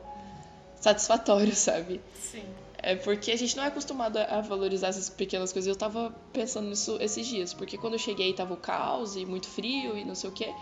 satisfatório, 0.75 1.54
sabe? 1.56 2.02
Sim. 2.13 2.46
É 2.78 2.96
porque 2.96 3.32
a 3.32 3.38
gente 3.38 3.56
não 3.56 3.63
é 3.63 3.68
acostumado 3.68 4.18
a 4.18 4.42
valorizar 4.42 4.90
essas 4.90 5.10
pequenas 5.10 5.54
coisas. 5.54 5.68
Eu 5.68 5.75
tava 5.75 6.13
pensando 6.34 6.68
nisso 6.68 6.98
esses 7.00 7.25
dias, 7.25 7.54
porque 7.54 7.78
quando 7.78 7.94
eu 7.94 8.00
cheguei 8.00 8.34
tava 8.34 8.54
o 8.54 8.58
caos 8.58 9.16
e 9.16 9.25
muito 9.25 9.48
frio 9.48 9.98
e 9.98 10.04
não 10.04 10.16
sei 10.16 10.30
o 10.30 10.34
quê. 10.34 10.54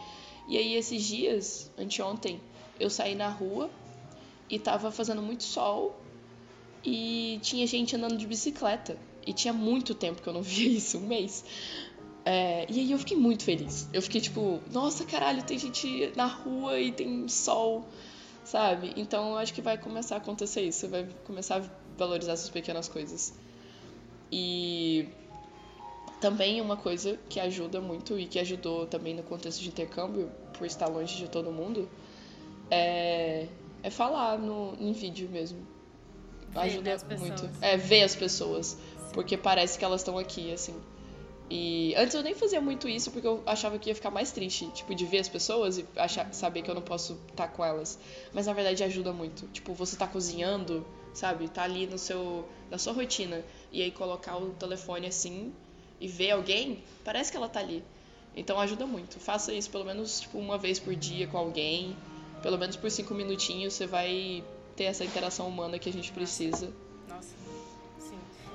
E 0.48 0.58
aí 0.58 0.76
esses 0.76 1.04
dias, 1.04 1.72
anteontem, 1.78 2.40
eu 2.80 2.90
saí 2.90 3.16
na 3.16 3.28
rua 3.28 3.70
e 4.50 4.60
tava 4.60 4.92
fazendo 4.92 5.22
muito 5.22 5.44
sol 5.44 6.00
e 6.84 7.40
tinha 7.42 7.66
gente 7.66 7.96
andando 7.96 8.18
de 8.18 8.28
bicicleta. 8.28 8.98
E 9.26 9.34
tinha 9.34 9.54
muito 9.54 9.94
tempo 9.94 10.22
que 10.22 10.28
eu 10.28 10.34
não 10.34 10.42
via 10.44 10.70
isso, 10.70 10.98
um 10.98 11.08
mês. 11.08 11.44
É, 12.24 12.66
e 12.70 12.80
aí 12.80 12.92
eu 12.92 13.00
fiquei 13.00 13.18
muito 13.18 13.44
feliz. 13.44 13.88
Eu 13.94 14.02
fiquei 14.02 14.22
tipo, 14.22 14.60
nossa, 14.72 15.06
caralho, 15.06 15.44
tem 15.44 15.58
gente 15.58 16.12
na 16.16 16.28
rua 16.28 16.80
e 16.80 16.92
tem 16.92 17.28
sol, 17.28 17.88
sabe? 18.44 18.94
Então 18.96 19.32
eu 19.32 19.38
acho 19.38 19.54
que 19.54 19.62
vai 19.62 19.78
começar 19.78 20.16
a 20.16 20.18
acontecer 20.20 20.62
isso. 20.62 20.88
Vai 20.88 21.08
começar 21.26 21.58
a 21.58 21.64
valorizar 21.98 22.34
essas 22.34 22.50
pequenas 22.50 22.88
coisas. 22.88 23.34
E 24.32 25.10
também 26.22 26.62
uma 26.62 26.78
coisa 26.78 27.20
que 27.28 27.40
ajuda 27.40 27.82
muito 27.82 28.18
e 28.18 28.28
que 28.28 28.40
ajudou 28.40 28.86
também 28.86 29.16
no 29.16 29.24
contexto 29.24 29.60
de 29.60 29.68
intercâmbio, 29.70 30.32
por 30.54 30.68
estar 30.68 30.88
longe 30.88 31.18
de 31.18 31.28
todo 31.28 31.52
mundo, 31.52 31.90
é, 32.70 33.48
é 33.82 33.90
falar 33.90 34.38
no, 34.38 34.76
em 34.80 34.94
vídeo 34.94 35.28
mesmo. 35.28 35.60
Ajuda 36.54 36.98
muito. 37.18 37.50
É, 37.62 37.78
ver 37.78 38.04
as 38.04 38.16
pessoas. 38.16 38.78
Porque 39.14 39.38
parece 39.38 39.78
que 39.78 39.86
elas 39.86 40.02
estão 40.02 40.18
aqui, 40.18 40.52
assim. 40.52 40.80
E 41.54 41.94
antes 41.98 42.16
eu 42.16 42.24
nem 42.24 42.34
fazia 42.34 42.62
muito 42.62 42.88
isso 42.88 43.12
porque 43.12 43.28
eu 43.28 43.44
achava 43.46 43.78
que 43.78 43.90
ia 43.90 43.96
ficar 43.96 44.10
mais 44.10 44.32
triste, 44.32 44.68
tipo, 44.68 44.96
de 44.96 45.06
ver 45.06 45.18
as 45.18 45.28
pessoas 45.28 45.78
e 45.78 45.86
achar, 45.98 46.34
saber 46.34 46.62
que 46.62 46.72
eu 46.72 46.76
não 46.76 46.82
posso 46.82 47.20
estar 47.30 47.48
tá 47.48 47.48
com 47.50 47.64
elas. 47.66 48.00
Mas 48.34 48.48
na 48.48 48.54
verdade 48.54 48.82
ajuda 48.86 49.12
muito. 49.12 49.48
Tipo, 49.48 49.74
você 49.74 49.98
tá 49.98 50.08
cozinhando, 50.08 50.86
sabe? 51.14 51.50
Tá 51.50 51.64
ali 51.64 51.88
no 51.88 51.98
seu 51.98 52.48
na 52.70 52.78
sua 52.78 52.94
rotina 52.94 53.44
e 53.70 53.82
aí 53.82 53.92
colocar 53.92 54.38
o 54.38 54.52
telefone 54.52 55.08
assim 55.08 55.54
e 56.00 56.08
ver 56.08 56.32
alguém, 56.32 56.82
parece 57.04 57.30
que 57.30 57.36
ela 57.36 57.50
tá 57.50 57.60
ali. 57.60 57.84
Então 58.34 58.58
ajuda 58.58 58.86
muito. 58.86 59.20
Faça 59.20 59.54
isso 59.54 59.70
pelo 59.70 59.84
menos 59.84 60.22
tipo 60.22 60.38
uma 60.38 60.58
vez 60.58 60.80
por 60.80 60.96
dia 60.96 61.28
com 61.28 61.38
alguém, 61.38 61.98
pelo 62.42 62.58
menos 62.58 62.78
por 62.78 62.90
cinco 62.90 63.14
minutinhos 63.14 63.74
você 63.74 63.86
vai 63.86 64.42
ter 64.78 64.86
essa 64.86 65.04
interação 65.04 65.50
humana 65.50 65.78
que 65.78 65.90
a 65.90 65.94
gente 65.94 66.14
precisa. 66.14 66.72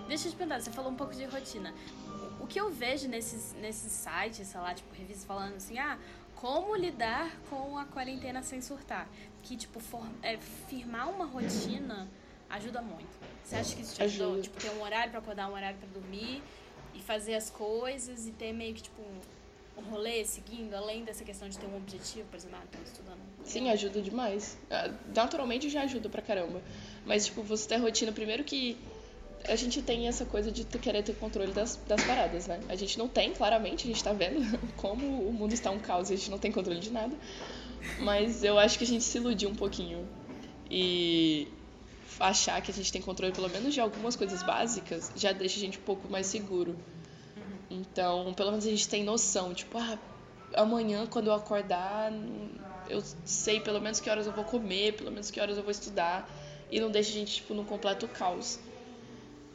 Deixa 0.08 0.28
eu 0.28 0.32
te 0.32 0.36
perguntar, 0.36 0.60
você 0.60 0.70
falou 0.70 0.90
um 0.90 0.96
pouco 0.96 1.14
de 1.14 1.24
rotina 1.24 1.72
o 2.46 2.46
que 2.46 2.60
eu 2.60 2.70
vejo 2.70 3.08
nesses, 3.08 3.54
nesses 3.54 3.92
sites, 3.92 4.46
sei 4.46 4.60
lá, 4.60 4.72
tipo, 4.72 4.94
revistas 4.94 5.24
falando 5.24 5.56
assim, 5.56 5.78
ah, 5.78 5.98
como 6.36 6.76
lidar 6.76 7.34
com 7.50 7.76
a 7.76 7.84
quarentena 7.84 8.42
sem 8.42 8.60
surtar. 8.60 9.08
Que, 9.42 9.56
tipo, 9.56 9.80
for, 9.80 10.06
é, 10.22 10.36
firmar 10.68 11.10
uma 11.10 11.24
rotina 11.24 12.08
ajuda 12.48 12.80
muito. 12.80 13.08
Você 13.42 13.56
acha 13.56 13.74
que 13.74 13.82
isso 13.82 13.96
te 13.96 14.02
ajudou? 14.02 14.32
Ajuda. 14.32 14.42
Tipo, 14.42 14.60
ter 14.60 14.70
um 14.70 14.82
horário 14.82 15.10
para 15.10 15.18
acordar, 15.18 15.48
um 15.48 15.54
horário 15.54 15.78
para 15.78 15.88
dormir 15.88 16.42
e 16.94 17.00
fazer 17.00 17.34
as 17.34 17.50
coisas 17.50 18.26
e 18.26 18.30
ter 18.30 18.52
meio 18.52 18.74
que, 18.74 18.82
tipo, 18.82 19.02
um, 19.02 19.80
um 19.80 19.90
rolê 19.90 20.24
seguindo, 20.24 20.74
além 20.74 21.04
dessa 21.04 21.24
questão 21.24 21.48
de 21.48 21.58
ter 21.58 21.66
um 21.66 21.76
objetivo, 21.76 22.28
por 22.28 22.36
exemplo, 22.36 22.58
ah, 22.60 22.66
tô 22.70 22.82
estudando. 22.82 23.20
Sim, 23.44 23.70
ajuda 23.70 24.00
demais. 24.02 24.58
Ah, 24.70 24.92
naturalmente 25.14 25.68
já 25.68 25.82
ajuda 25.82 26.08
pra 26.08 26.22
caramba. 26.22 26.62
Mas, 27.04 27.26
tipo, 27.26 27.42
você 27.42 27.68
ter 27.68 27.76
rotina, 27.76 28.12
primeiro 28.12 28.44
que 28.44 28.76
a 29.48 29.56
gente 29.56 29.82
tem 29.82 30.08
essa 30.08 30.24
coisa 30.24 30.50
de 30.50 30.64
querer 30.64 31.02
ter 31.02 31.14
controle 31.14 31.52
das, 31.52 31.76
das 31.86 32.02
paradas, 32.04 32.46
né? 32.46 32.60
A 32.68 32.76
gente 32.76 32.98
não 32.98 33.08
tem, 33.08 33.32
claramente, 33.32 33.84
a 33.84 33.86
gente 33.88 34.02
tá 34.02 34.12
vendo 34.12 34.58
como 34.76 35.04
o 35.28 35.32
mundo 35.32 35.52
está 35.52 35.70
um 35.70 35.78
caos 35.78 36.10
e 36.10 36.14
a 36.14 36.16
gente 36.16 36.30
não 36.30 36.38
tem 36.38 36.52
controle 36.52 36.80
de 36.80 36.90
nada. 36.90 37.16
Mas 38.00 38.42
eu 38.42 38.58
acho 38.58 38.78
que 38.78 38.84
a 38.84 38.86
gente 38.86 39.04
se 39.04 39.18
iludiu 39.18 39.48
um 39.48 39.54
pouquinho. 39.54 40.06
E 40.70 41.48
achar 42.18 42.60
que 42.60 42.70
a 42.70 42.74
gente 42.74 42.90
tem 42.90 43.02
controle 43.02 43.32
pelo 43.32 43.48
menos 43.48 43.74
de 43.74 43.80
algumas 43.80 44.16
coisas 44.16 44.42
básicas 44.42 45.12
já 45.14 45.32
deixa 45.32 45.56
a 45.56 45.60
gente 45.60 45.78
um 45.78 45.82
pouco 45.82 46.10
mais 46.10 46.26
seguro. 46.26 46.76
Então, 47.70 48.32
pelo 48.34 48.50
menos 48.50 48.66
a 48.66 48.70
gente 48.70 48.88
tem 48.88 49.04
noção, 49.04 49.52
tipo, 49.52 49.76
ah, 49.76 49.98
amanhã 50.54 51.06
quando 51.06 51.26
eu 51.26 51.34
acordar, 51.34 52.12
eu 52.88 53.02
sei 53.24 53.60
pelo 53.60 53.80
menos 53.80 54.00
que 54.00 54.08
horas 54.08 54.26
eu 54.26 54.32
vou 54.32 54.44
comer, 54.44 54.94
pelo 54.94 55.10
menos 55.10 55.30
que 55.30 55.40
horas 55.40 55.56
eu 55.56 55.62
vou 55.62 55.70
estudar. 55.70 56.28
E 56.70 56.80
não 56.80 56.90
deixa 56.90 57.10
a 57.10 57.12
gente, 57.12 57.36
tipo, 57.36 57.54
num 57.54 57.64
completo 57.64 58.08
caos. 58.08 58.58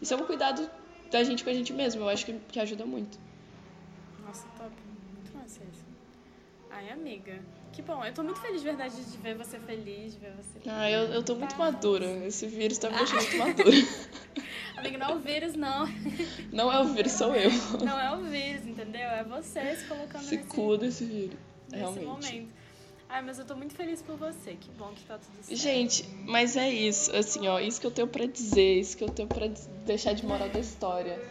Isso 0.01 0.13
é 0.13 0.17
um 0.17 0.25
cuidado 0.25 0.69
da 1.11 1.23
gente 1.23 1.43
com 1.43 1.49
a 1.49 1.53
gente 1.53 1.71
mesmo. 1.73 2.01
Eu 2.01 2.09
acho 2.09 2.25
que, 2.25 2.33
que 2.33 2.59
ajuda 2.59 2.85
muito. 2.85 3.19
Nossa, 4.25 4.47
top. 4.57 4.71
Muito 5.13 5.37
massa 5.37 5.61
isso. 5.71 5.85
Ai, 6.71 6.89
amiga. 6.89 7.39
Que 7.71 7.81
bom. 7.81 8.03
Eu 8.03 8.13
tô 8.13 8.23
muito 8.23 8.39
feliz, 8.41 8.61
de 8.61 8.67
verdade, 8.67 8.95
de 8.95 9.17
ver 9.17 9.35
você 9.35 9.59
feliz, 9.59 10.13
de 10.13 10.19
ver 10.19 10.33
você. 10.33 10.59
Ah, 10.67 10.89
eu, 10.89 11.03
eu 11.13 11.23
tô 11.23 11.35
muito 11.35 11.55
madura. 11.57 12.05
Esse 12.25 12.47
vírus 12.47 12.77
tá 12.77 12.89
me 12.89 12.97
deixando 12.97 13.21
muito 13.21 13.37
madura. 13.37 13.77
Amiga, 14.77 14.97
não 14.97 15.09
é 15.09 15.13
o 15.13 15.19
vírus, 15.19 15.53
não. 15.53 15.87
Não 16.51 16.71
é 16.71 16.79
o 16.79 16.85
vírus, 16.85 17.11
sou 17.11 17.35
eu. 17.35 17.51
Não 17.85 17.99
é 17.99 18.15
o 18.15 18.23
vírus, 18.23 18.65
entendeu? 18.65 19.01
É 19.01 19.23
você 19.23 19.75
se 19.75 19.85
colocando 19.85 20.23
se 20.23 20.37
nesse... 20.37 20.49
cuida 20.49 20.85
desse 20.85 21.05
vírus. 21.05 21.37
Nesse 21.69 21.77
realmente. 21.77 22.05
momento. 22.05 22.60
Ai, 23.11 23.21
mas 23.21 23.37
eu 23.37 23.45
tô 23.45 23.55
muito 23.55 23.75
feliz 23.75 24.01
por 24.01 24.15
você. 24.15 24.53
Que 24.53 24.69
bom 24.71 24.93
que 24.95 25.03
tá 25.03 25.17
tudo 25.17 25.43
certo. 25.43 25.59
Gente, 25.59 26.05
mas 26.25 26.55
é 26.55 26.69
isso. 26.69 27.13
Assim, 27.13 27.45
ó, 27.45 27.59
isso 27.59 27.81
que 27.81 27.85
eu 27.85 27.91
tenho 27.91 28.07
para 28.07 28.25
dizer, 28.25 28.79
isso 28.79 28.95
que 28.95 29.03
eu 29.03 29.09
tenho 29.09 29.27
para 29.27 29.47
deixar 29.85 30.13
de 30.13 30.25
moral 30.25 30.47
da 30.47 30.59
história. 30.59 31.21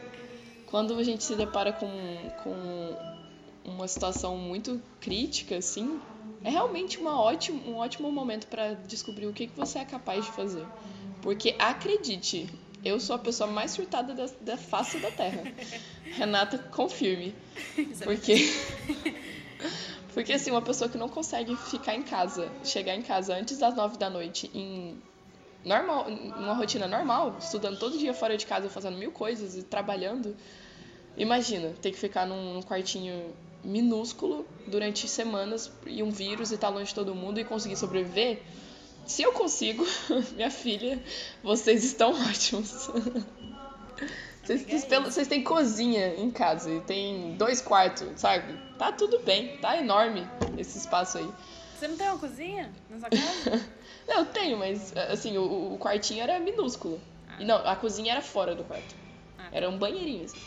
Quando 0.66 0.94
a 0.98 1.02
gente 1.02 1.24
se 1.24 1.34
depara 1.34 1.72
com, 1.72 1.88
com 2.44 2.96
uma 3.64 3.88
situação 3.88 4.36
muito 4.36 4.80
crítica, 5.00 5.56
assim, 5.56 5.98
é 6.44 6.50
realmente 6.50 6.98
uma 6.98 7.18
ótimo, 7.18 7.70
um 7.70 7.76
ótimo 7.76 8.12
momento 8.12 8.46
para 8.46 8.74
descobrir 8.74 9.26
o 9.26 9.32
que, 9.32 9.46
que 9.46 9.56
você 9.56 9.78
é 9.78 9.84
capaz 9.86 10.26
de 10.26 10.32
fazer. 10.32 10.66
Porque 11.22 11.56
acredite, 11.58 12.46
eu 12.84 13.00
sou 13.00 13.16
a 13.16 13.18
pessoa 13.18 13.50
mais 13.50 13.70
surtada 13.70 14.12
da, 14.12 14.26
da 14.42 14.56
face 14.58 14.98
da 14.98 15.10
Terra. 15.10 15.44
Renata, 16.12 16.58
confirme. 16.58 17.34
É 17.78 18.04
porque. 18.04 18.36
Porque, 20.14 20.32
assim, 20.32 20.50
uma 20.50 20.62
pessoa 20.62 20.90
que 20.90 20.98
não 20.98 21.08
consegue 21.08 21.56
ficar 21.56 21.94
em 21.94 22.02
casa, 22.02 22.50
chegar 22.64 22.94
em 22.94 23.02
casa 23.02 23.34
antes 23.34 23.58
das 23.58 23.74
nove 23.74 23.96
da 23.96 24.10
noite, 24.10 24.50
em 24.54 25.00
normal, 25.64 26.06
uma 26.36 26.54
rotina 26.54 26.88
normal, 26.88 27.36
estudando 27.38 27.78
todo 27.78 27.98
dia 27.98 28.14
fora 28.14 28.36
de 28.36 28.46
casa, 28.46 28.68
fazendo 28.68 28.96
mil 28.96 29.12
coisas 29.12 29.56
e 29.56 29.62
trabalhando, 29.62 30.36
imagina, 31.16 31.72
ter 31.80 31.92
que 31.92 31.98
ficar 31.98 32.26
num, 32.26 32.54
num 32.54 32.62
quartinho 32.62 33.34
minúsculo 33.62 34.46
durante 34.66 35.06
semanas 35.06 35.70
e 35.86 36.02
um 36.02 36.10
vírus 36.10 36.50
e 36.50 36.54
estar 36.54 36.68
tá 36.68 36.72
longe 36.72 36.88
de 36.88 36.94
todo 36.94 37.14
mundo 37.14 37.38
e 37.38 37.44
conseguir 37.44 37.76
sobreviver. 37.76 38.42
Se 39.06 39.22
eu 39.22 39.32
consigo, 39.32 39.86
minha 40.34 40.50
filha, 40.50 41.02
vocês 41.42 41.84
estão 41.84 42.12
ótimos. 42.28 42.90
Vocês, 44.42 44.84
vocês, 45.04 45.28
têm 45.28 45.44
cozinha 45.44 46.14
em 46.16 46.30
casa 46.30 46.70
e 46.70 46.80
tem 46.80 47.36
dois 47.36 47.60
quartos, 47.60 48.08
sabe? 48.16 48.58
Tá 48.78 48.90
tudo 48.90 49.20
bem, 49.20 49.58
tá 49.58 49.76
enorme 49.76 50.26
esse 50.56 50.78
espaço 50.78 51.18
aí. 51.18 51.28
Você 51.78 51.88
não 51.88 51.96
tem 51.96 52.08
uma 52.08 52.18
cozinha 52.18 52.70
na 52.88 52.98
sua 52.98 53.10
casa? 53.10 53.68
não, 54.08 54.18
eu 54.18 54.26
tenho, 54.26 54.58
mas 54.58 54.96
assim, 54.96 55.36
o, 55.38 55.74
o 55.74 55.78
quartinho 55.78 56.22
era 56.22 56.38
minúsculo. 56.38 57.00
Ah. 57.28 57.36
E 57.40 57.44
não, 57.44 57.56
a 57.56 57.76
cozinha 57.76 58.12
era 58.12 58.22
fora 58.22 58.54
do 58.54 58.64
quarto. 58.64 58.94
Ah. 59.38 59.48
Era 59.52 59.68
um 59.68 59.78
banheirinho, 59.78 60.24
assim. 60.24 60.40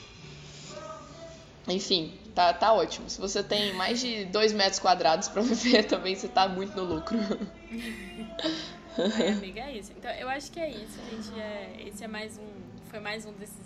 Enfim, 1.67 2.13
tá, 2.35 2.53
tá 2.53 2.73
ótimo. 2.73 3.09
Se 3.09 3.21
você 3.21 3.41
tem 3.41 3.73
mais 3.73 3.99
de 3.99 4.25
2 4.25 4.53
metros 4.53 4.79
quadrados 4.79 5.27
pra 5.27 5.41
viver 5.43 5.83
também, 5.83 6.15
você 6.15 6.27
tá 6.27 6.47
muito 6.47 6.75
no 6.75 6.83
lucro. 6.83 7.17
Ai, 9.17 9.29
amiga, 9.29 9.61
é 9.61 9.77
isso. 9.77 9.91
Então, 9.97 10.11
eu 10.11 10.29
acho 10.29 10.51
que 10.51 10.59
é 10.59 10.69
isso, 10.69 10.99
gente. 11.09 11.39
É, 11.39 11.75
esse 11.87 12.03
é 12.03 12.07
mais 12.07 12.37
um. 12.37 12.72
Foi 12.93 12.99
mais 12.99 13.25
um 13.25 13.33
desses 13.33 13.57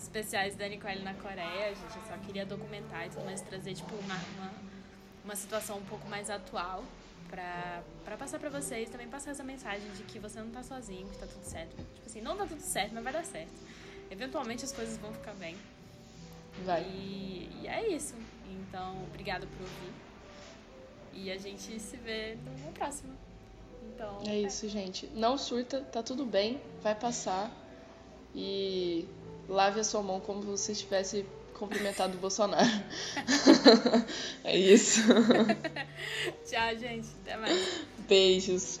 especiais 0.00 0.56
da 0.56 0.66
Nicole 0.66 1.02
na 1.02 1.12
Coreia. 1.12 1.66
A 1.66 1.74
gente 1.74 2.08
só 2.08 2.16
queria 2.24 2.46
documentar 2.46 3.06
e 3.06 3.10
tudo 3.10 3.22
mais, 3.22 3.42
trazer, 3.42 3.74
tipo, 3.74 3.94
uma, 3.96 4.14
uma, 4.14 4.52
uma 5.22 5.36
situação 5.36 5.76
um 5.76 5.84
pouco 5.84 6.08
mais 6.08 6.30
atual 6.30 6.82
pra, 7.28 7.82
pra 8.06 8.16
passar 8.16 8.38
pra 8.38 8.48
vocês. 8.48 8.88
Também 8.88 9.06
passar 9.06 9.32
essa 9.32 9.44
mensagem 9.44 9.86
de 9.90 10.02
que 10.04 10.18
você 10.18 10.40
não 10.40 10.48
tá 10.48 10.62
sozinho, 10.62 11.06
que 11.10 11.18
tá 11.18 11.26
tudo 11.26 11.44
certo. 11.44 11.76
Tipo 11.76 12.06
assim, 12.06 12.22
não 12.22 12.38
tá 12.38 12.46
tudo 12.46 12.62
certo, 12.62 12.94
mas 12.94 13.04
vai 13.04 13.12
dar 13.12 13.24
certo. 13.26 13.52
Eventualmente 14.10 14.64
as 14.64 14.72
coisas 14.72 14.96
vão 14.96 15.12
ficar 15.12 15.34
bem. 15.34 15.58
Vai. 16.64 16.84
E, 16.84 17.50
e 17.60 17.68
é 17.68 17.86
isso. 17.88 18.14
Então, 18.48 18.96
obrigada 19.08 19.46
por 19.46 19.60
ouvir. 19.60 19.92
E 21.12 21.30
a 21.30 21.36
gente 21.36 21.78
se 21.78 21.98
vê 21.98 22.38
no 22.64 22.72
próximo. 22.72 23.12
Então, 23.92 24.22
é, 24.26 24.30
é 24.30 24.40
isso, 24.40 24.66
gente. 24.70 25.06
Não 25.08 25.36
surta, 25.36 25.82
tá 25.82 26.02
tudo 26.02 26.24
bem, 26.24 26.58
vai 26.82 26.94
passar. 26.94 27.62
E 28.34 29.06
lave 29.48 29.80
a 29.80 29.84
sua 29.84 30.02
mão 30.02 30.20
como 30.20 30.42
se 30.42 30.48
você 30.48 30.72
estivesse 30.72 31.24
cumprimentado 31.54 32.16
o 32.16 32.20
Bolsonaro. 32.20 32.68
é 34.42 34.56
isso. 34.56 35.02
Tchau, 36.44 36.76
gente. 36.78 37.08
Até 37.22 37.36
mais. 37.36 37.80
Beijos. 38.08 38.80